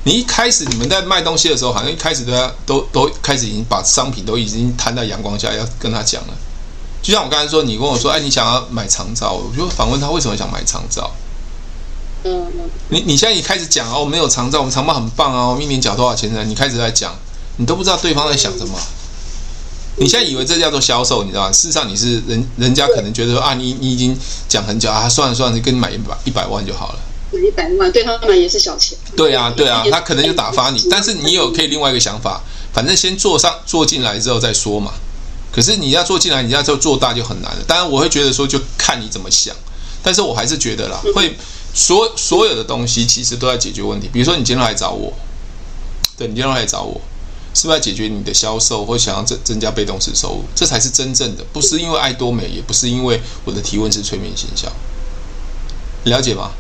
[0.05, 6.35] 你一开始你们在卖东西的时候，好像一开始大家都都开始已经把商品都已经摊在阳光下，要跟他讲了。
[7.03, 11.11] 就像我刚才说，你跟我说，哎，你想要买长照，我就反问他为什么想买长照。
[12.25, 12.71] 嗯嗯。
[12.89, 16.45] 你你现在一开始讲哦，我没有长照，我们长照很棒哦，一年缴多少钱呢？
[16.45, 17.15] 你开始在讲，
[17.57, 18.79] 你都不知道对方在想什么。
[19.97, 21.53] 你现在以为这叫做销售，你知道吗？
[21.53, 26.99] 事实上你是人，人家可能觉得说啊，你你已经讲很久啊，算了算了，你跟你买一百一百万就好了。
[27.39, 28.97] 一百万对他们也是小钱。
[29.17, 34.93] 对啊，对啊，他可能就打发你，但是你有可以另外一个想法，反正先做上做进来之后再说嘛。
[35.53, 37.63] 可是你要做进来，你要做做大就很难了。
[37.67, 39.55] 当然我会觉得说，就看你怎么想，
[40.03, 41.37] 但是我还是觉得啦，会
[41.73, 44.11] 所所有的东西其实都在解决问题。
[44.13, 45.13] 比如说你今天来找我，
[46.17, 47.01] 对，你今天来找我，
[47.55, 50.45] 是不是要解决你的销售或想要增增加被动式收入？
[50.57, 54.69] 这才是真正的，不是因为爱多美，也不是因为我的提问是催眠行销，
[56.11, 56.51] 了解吗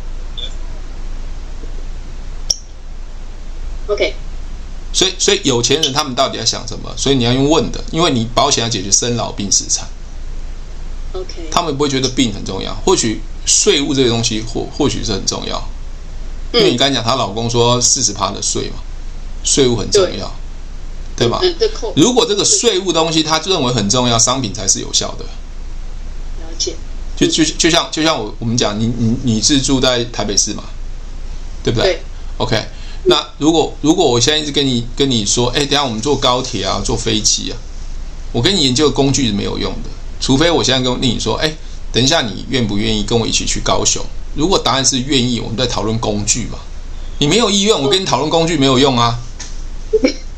[3.86, 4.14] ？OK，
[4.92, 6.92] 所以所以有钱人他们到底在想什么？
[6.96, 9.86] 所以你要用问的，因为你保险要解决生老病死残。
[11.12, 15.62] OK，他们不会觉得病很重要，或许税务这个东西或或许是很重要，
[16.52, 18.76] 因为你刚才讲她老公说四十趴的税嘛，
[19.44, 20.34] 税务很重要，
[21.16, 21.40] 对，对吧？
[21.94, 25.24] 如果这个税务东西他认为很重要，商品才是有效的。
[25.24, 26.74] 了解。
[27.16, 30.64] 就就就像就像我我们讲，你你你是住在台北市嘛，
[31.62, 31.92] 对不对？
[31.92, 32.02] 对。
[32.38, 32.64] OK。
[33.06, 37.56] 那如果如果我现在一直跟你跟你说，哎，等下我们坐高铁啊，坐飞机啊，
[38.32, 39.90] 我跟你研究的工具是没有用的，
[40.20, 41.54] 除非我现在跟你说，哎，
[41.92, 44.02] 等一下你愿不愿意跟我一起去高雄？
[44.34, 46.58] 如果答案是愿意，我们在讨论工具嘛。
[47.18, 49.20] 你没有意愿，我跟你讨论工具没有用啊。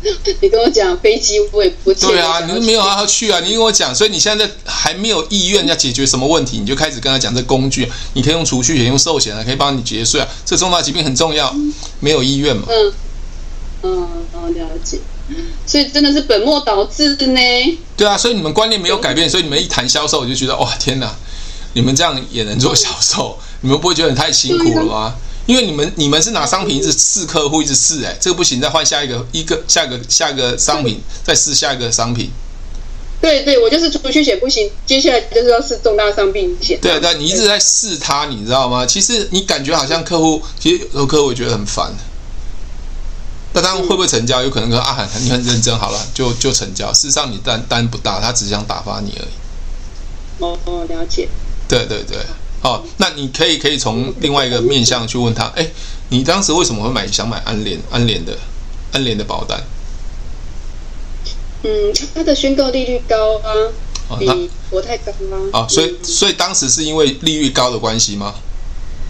[0.40, 3.40] 你跟我讲飞机，我也不对啊，你都没有好好去啊。
[3.40, 10.28] 你跟我讲，所以你现在还没有意愿要解决什么问题，你就开始跟他讲这工具，你可以用储蓄险、用寿险啊，可以帮你节税啊。
[10.44, 11.54] 这重大疾病很重要，
[12.00, 12.64] 没有意愿嘛？
[12.68, 12.92] 嗯
[13.82, 14.98] 嗯，我了解。
[15.66, 17.40] 所以真的是本末倒置的呢。
[17.96, 21.12] 对啊，所以你们观念没有改变，所以你们一谈销售，我就觉得哇，天哪，
[21.72, 23.36] 你们这样也能做销售？
[23.62, 25.14] 你们不会觉得你太辛苦了吗？
[25.46, 32.30] 因为你们你们是拿商品一直试客户，一直试，哎，这个不行，再换下一个一个下一个下一个商品，再试下一个商品。
[33.18, 36.78] 对对，我就是储蓄险不行，接下来就是要试重大伤病险。
[36.80, 38.84] 对对，你一直在试它，你知道吗？
[38.84, 41.92] 其实你感觉好像客户，其实有客户觉得很烦。
[43.54, 44.42] 那他们会不会成交？
[44.42, 46.92] 有可能说啊，你很认真，好了，就就成交。
[46.92, 50.44] 事实上你单单不大，他只想打发你而已。
[50.44, 51.26] 哦哦，了解。
[51.66, 52.18] 对对对。
[52.62, 55.66] 哦，那你可以可以从另外一个面向去问他，哎，
[56.08, 58.36] 你当时为什么会买想买安联安联的
[58.92, 59.62] 安联的保单？
[61.62, 63.52] 嗯，他的宣告利率高啊，
[64.18, 65.50] 比国泰高啊。
[65.52, 68.34] 哦，所以所以当时是因为利率高的关系吗？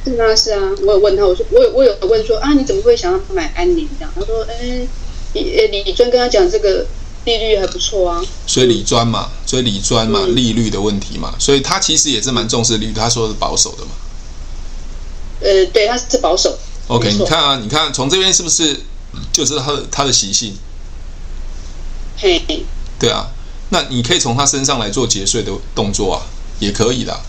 [0.04, 4.12] 是啊是啊，我有问他，我说我有我有问说啊，你怎么会想要买安联这样？
[4.14, 4.86] 他说，哎，
[5.32, 6.86] 李李专跟他讲这个。
[7.26, 13.90] 利率还不错啊，所以理专嘛，所以理专嘛，利率的问题嘛，所以他其实也是蛮重视利率，他说是保守的嘛。
[15.40, 16.56] 呃，对，他是保守。
[16.86, 18.80] OK，你看啊，你看从这边是不是
[19.32, 20.56] 就是他的他的习性？
[22.16, 22.40] 嘿，
[22.98, 23.26] 对啊，
[23.70, 26.22] 那你可以从他身上来做节税的动作啊，
[26.60, 27.20] 也可以的。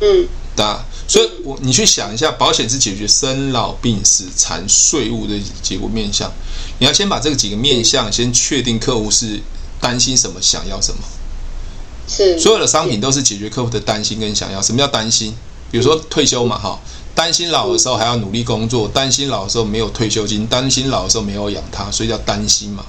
[0.00, 0.84] 嗯，对啊。
[1.08, 6.32] 所以我你去想一下，保险是解决生老病死残税务的结果面向，
[6.78, 9.40] 你要先把这个几个面向先确定客户是
[9.80, 11.00] 担心什么，想要什么。
[12.08, 14.60] 是所有的商品都是解决客户的担心跟想要。
[14.62, 15.34] 什么叫担心？
[15.70, 16.80] 比如说退休嘛，哈，
[17.14, 22.84] 担心老的时候还要努力工作，担心老的时候没有退休金，担心老的时候没有养他，所以叫担心嘛。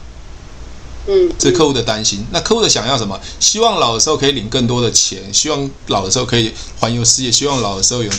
[1.08, 2.26] 嗯，这是客户的担心。
[2.32, 3.20] 那客户的想要什么？
[3.40, 8.12] 希望老的时候可以领更多的钱，希望老的时候可以环游世界，希望老的时候有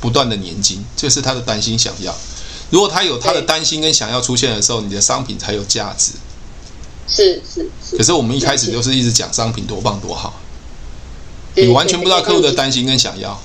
[0.00, 2.14] 不断的年金，这是他的担心想要。
[2.70, 6.12] 如果他有他的担心跟想要出现的时候，你的商品才有价值。
[7.08, 7.96] 是是是。
[7.96, 10.40] 可是我们一开始就是一直讲商品多棒多好，
[11.54, 13.40] 你完全不知道客户的担心跟想要。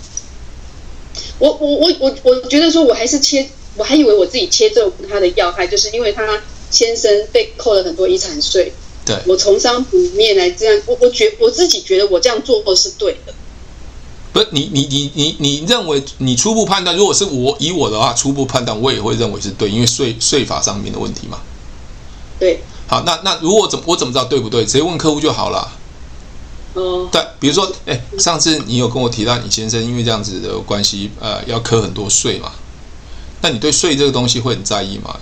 [1.39, 8.74] 我我我我我觉得说，我还是切，我还以为我自己切中他的要害，就是因为他先生被扣了很多遗产税。
[9.06, 13.34] 对，我从商不面来这样，我我觉我自己觉得我这样做是对的。
[14.34, 21.39] 不是你你你你你认为你初步判断，如果是我以我的话，初步判断我也会认为是对，因为税税法上面的问题嘛。
[22.39, 22.62] 对。
[22.88, 24.64] 好，那那如果怎么我怎么知道对不对？
[24.66, 25.72] 直接问客户就好了。
[26.76, 27.10] 哦。
[27.12, 32.52] 对，比如说，哎，上次你有跟我提到你先生因为这样子的关系，呃，要扣很多税嘛？
[33.41, 35.20] 那你对税这个东西会很在意吗？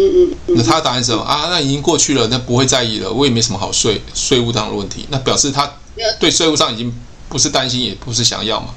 [0.00, 1.48] 嗯嗯，那他的答案是什么啊？
[1.50, 3.12] 那已经过去了，那不会在意了。
[3.12, 5.70] 我也没什么好税税务上的问题，那表示他
[6.18, 6.92] 对税务上已经
[7.28, 8.74] 不是担心，也不是想要嘛。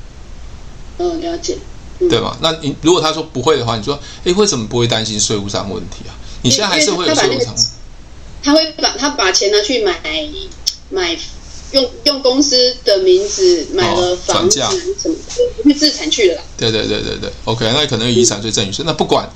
[0.97, 1.57] 嗯，了解。
[2.09, 2.35] 对吗？
[2.41, 6.11] 那你如果他说不会的话，你说，哎，为什么不会担心税务上问题啊？
[6.41, 7.63] 你现在还是会有税务上问题。
[8.43, 9.99] 他会把他把钱拿去买
[10.89, 11.17] 买。
[11.73, 12.55] 用用公司
[12.85, 16.43] 的名字买了房子什么的，去自产去了啦。
[16.55, 18.85] 对对对对对，OK，那可能有遗产税赠与税。
[18.85, 19.27] 那不管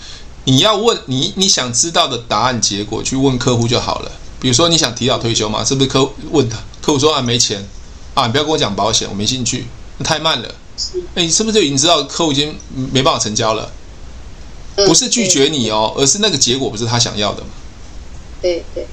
[0.47, 4.11] 你要问你你想知道的答案结果，去问客户就好了。
[4.39, 6.57] 比如说你想提早退休嘛，是不是客户问他？
[6.81, 7.67] 客户说啊没钱
[8.13, 9.67] 啊，你不要跟我讲保险，我没兴趣，
[9.97, 10.55] 那太慢了。
[11.15, 12.57] 那你是不是就已经知道客户已经
[12.93, 13.69] 没办法成交了？
[14.77, 17.49] 不是拒绝你哦，而是那个结果不是他想要的嘛？
[18.41, 18.87] 对对，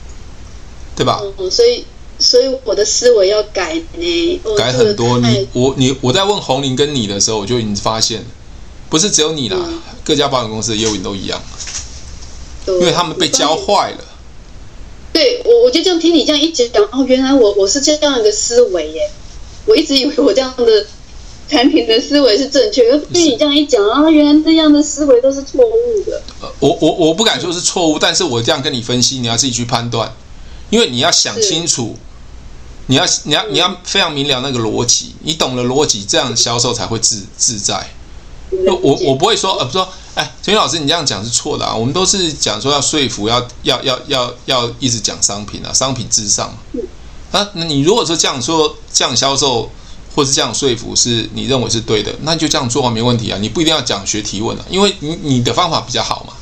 [0.96, 1.20] 对吧？
[1.38, 1.84] 嗯，所以。
[2.16, 5.18] 所以我的思维要改呢，改很多。
[5.18, 8.24] 你我你我在问红林跟你的时候，我就已经发现，
[8.94, 11.42] 不是只有你啦，嗯、各家保险公司的业务员都一样，
[12.64, 14.04] 因为他们被教坏了。
[15.12, 19.10] 对，我我就这样听你这样一讲，哦，原来我我是这样一个思维耶，
[19.66, 20.86] 我一直以为我这样的
[21.48, 26.22] 产品的思维是正确，又被你这样一讲啊，原来这样的思维都是错误的。
[26.40, 30.14] 呃，我我我不敢说是错误，但是我这样跟你分析，你要自己去判断。
[30.70, 31.96] 因为你要想清楚，
[32.86, 37.90] 你要你要你要非常明了那个逻辑，你懂了逻辑，这样销售才会自自在。
[38.80, 41.74] 我我不会说呃，不说，哎，陈云老师，你这样讲是错的啊。
[41.74, 46.56] 我们都是讲说要说服，要要要要要一直讲商品啊，商品至上
[47.30, 47.50] 啊。
[47.54, 49.70] 那你如果说这样说，这样销售
[50.14, 53.38] 或是这样说服是你认为是对的，那就这样做啊，没问题啊。
[53.40, 56.34] 你不一定要讲学提问啊，因为你你的方法比较好嘛。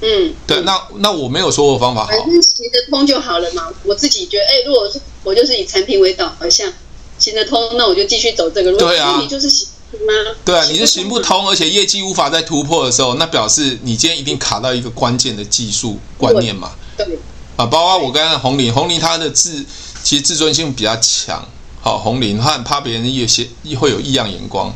[0.00, 3.68] 嗯，对，那那我没有说我方法好，反正行得通就好了嘛。
[3.84, 6.70] 我自己觉得，哎，如果是我就是以产品为导向，
[7.18, 8.76] 行得通，那我就继续走这个路。
[8.76, 10.36] 对啊，你就是行吗？
[10.44, 16.72] 对啊，你是行不通，而且业绩无法再突破的时候，那表示你今天一定卡到一个关键的技术观念嘛。
[16.96, 17.18] 对。
[17.56, 19.64] 啊，包括我刚才红林，红林他的自
[20.02, 21.46] 其实自尊心比较强。
[21.80, 24.74] 好，红林他很怕别人有些会有异样眼光，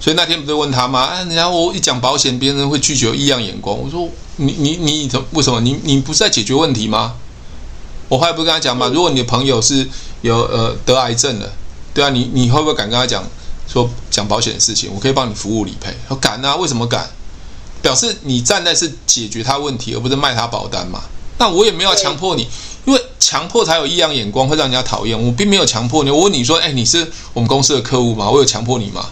[0.00, 1.00] 所以那天不是问他吗？
[1.00, 3.76] 啊，然后我一讲保险，别人会拒绝有异样眼光。
[3.78, 4.08] 我说。
[4.38, 7.14] 你你你怎为什么你你不是在解决问题吗？
[8.10, 8.90] 我后来不是跟他讲吗？
[8.92, 9.88] 如果你的朋友是
[10.20, 11.50] 有呃得癌症了，
[11.94, 13.24] 对啊，你你会不会敢跟他讲
[13.66, 14.90] 说讲保险的事情？
[14.94, 15.94] 我可以帮你服务理赔。
[16.08, 17.10] 我敢啊，为什么敢？
[17.82, 21.02] 表示你站在是解决他问题，而不是卖他保单嘛。
[21.38, 22.48] 那我也没有强迫你，
[22.84, 25.20] 因为强迫才有异样眼光，会让人家讨厌。
[25.20, 26.10] 我并没有强迫你。
[26.10, 28.30] 我问你说，哎，你是我们公司的客户吗？
[28.30, 29.10] 我有强迫你吗？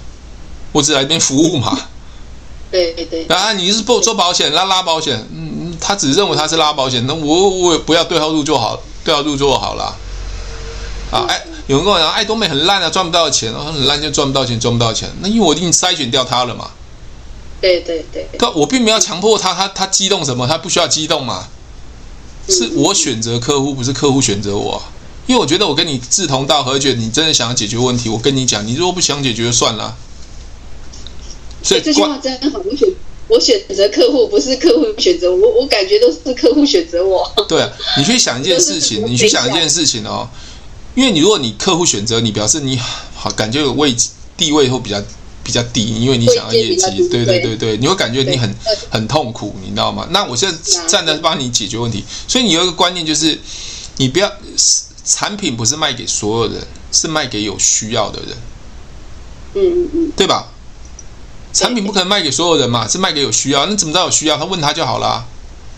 [0.73, 1.79] 我只来这边服务嘛。
[2.73, 9.97] 对对对，啊，你是不做保险拉拉保险，嗯嗯，他只认为他是拉保险，那我我也不要对号入座好，对号入座好了。
[11.13, 15.11] 啊，哎，有人跟我讲，爱多美很烂啊，赚不到钱，很烂就赚不到钱，赚不到钱。
[15.21, 16.71] 那因为我已经筛选掉他了嘛。
[17.61, 18.29] 对对对。
[18.39, 20.47] 可我并没有强迫他，他他激动什么？
[20.47, 21.49] 他不需要激动嘛。
[22.49, 24.83] 是我选择客户，不是客户选择我。
[25.27, 29.97] 因为我觉得我跟你志同道合，觉得你真的想要解决问题，我跟你讲，你如果不想解决就算了。
[31.63, 32.89] 所以这句话真的好，我选
[33.29, 37.27] 我选择客户，不是客户选择我，我感觉都是客户选择我。
[37.49, 40.29] 对啊，你去想一件事情， 你去想一件事情哦，
[40.95, 42.79] 因为你如果你客户选择你，表示你
[43.15, 45.03] 好感觉有位置地位会比较
[45.43, 48.55] 比较低，因为你想要业绩，对对对对，你会感觉你很
[48.91, 50.07] 很痛苦，你知道吗？
[50.11, 53.39] 那我现在站在帮你解决问题，所以你有一个观念就是，
[53.97, 54.31] 你不要
[55.05, 58.37] 产品不是卖给所有人，是卖给有需要的人，
[59.55, 60.49] 嗯嗯嗯，对吧？
[61.53, 63.65] 产品不可能卖给所有人嘛，是卖给有需要。
[63.67, 64.37] 那怎么知道有需要？
[64.37, 65.25] 他问他就好了。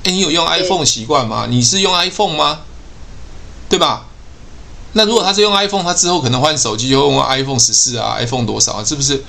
[0.04, 1.46] 诶，你有用 iPhone 习惯吗？
[1.50, 2.60] 你是用 iPhone 吗？
[3.68, 4.06] 对吧？
[4.97, 8.82] 那如果他是用 iPhone，他之后可能换手机就会问 iPhone 十四啊，iPhone 多少啊？
[8.82, 9.22] 是不是？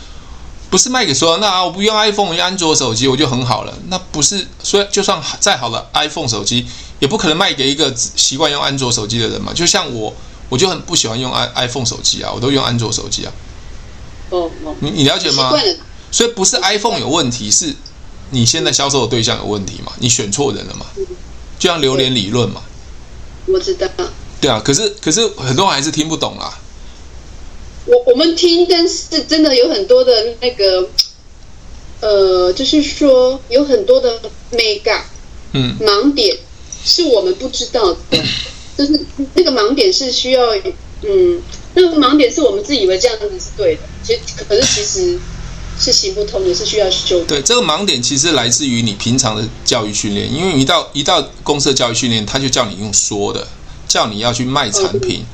[0.70, 1.42] 不是卖给所有人。
[1.42, 3.78] 那我不用 iPhone，我用安卓手机我就很好了。
[3.90, 6.66] 那不是，所以就算再好的 iPhone 手机，
[7.00, 9.52] 也不可能卖给一个习惯用安卓手机的人嘛。
[9.54, 10.14] 就像我，
[10.48, 13.34] 我就很不喜欢用 i iPhone 手机啊，我都用安卓手机啊。
[14.30, 15.52] 哦哦，你你了解吗？
[16.12, 17.76] 所以不是 iPhone 有问题，是
[18.30, 19.92] 你现在销售的对象有问题嘛？
[20.00, 20.86] 你选错人了嘛？
[21.60, 22.62] 就像榴莲理论嘛？
[23.48, 23.88] 我知道。
[24.40, 26.60] 对啊，可是可是很多人还是听不懂啦。
[27.86, 30.90] 我我们听，但是真的有很多的那个，
[32.02, 34.20] 呃，就是说有很多的
[34.52, 35.02] mega
[35.54, 36.38] 嗯盲点
[36.84, 38.24] 是我们不知道的，
[38.78, 39.00] 就是
[39.34, 40.56] 那个盲点是需要
[41.02, 41.42] 嗯，
[41.74, 45.20] 那个盲点是我们自以为这样子是对的，其实可是其实。
[45.80, 47.24] 是行不通的，是需要修。
[47.26, 53.48] 对，这个盲点其实来自于你平常的教育训练，因为一到一到公司的教育训练，他就叫你用说的，
[53.88, 55.26] 叫你要去卖产品，嗯、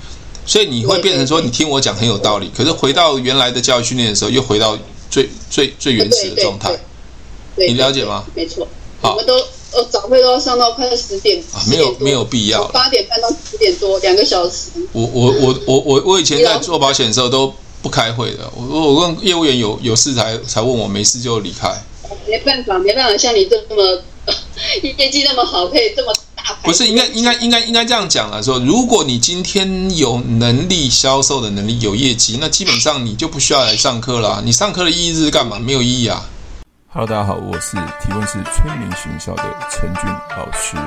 [0.46, 4.78] 所以你会变成说，你听我讲很有道理，可是回到原来的教育训练的时候，又回到
[5.10, 6.78] 最最最原始的状态。
[7.56, 8.24] 你了解吗？
[8.36, 8.68] 没错。
[9.02, 9.36] 好，我们都
[9.72, 14.70] 呃早会都要上到快十点，啊，没有没有必要，八点半到十点多两个小时。
[14.92, 17.54] 我我我我我我以前在做保险的时候都。
[17.84, 18.50] 不开会的。
[18.56, 21.70] 我我问业务员有有事才才问我，没事就离开。
[22.26, 24.02] 没办法，没办法，像你这么
[24.98, 26.16] 业绩那么好，可以这么
[26.62, 34.42] 不是应该应该应该应该这样讲来说，如果你今天有能力销售的能力，有业绩，那基本上你就不需要来上课啦。
[34.44, 35.60] 你上课的意义是干嘛？
[35.60, 36.24] 没有意义啊。
[36.90, 40.04] Hello，大家好，我是提问是催眠学校的陈俊
[40.38, 40.78] 老师。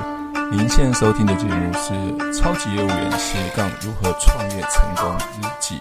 [0.53, 1.93] 您现在收听的节目是
[2.39, 5.75] 《超级业务员斜杠如何创业成功日记》。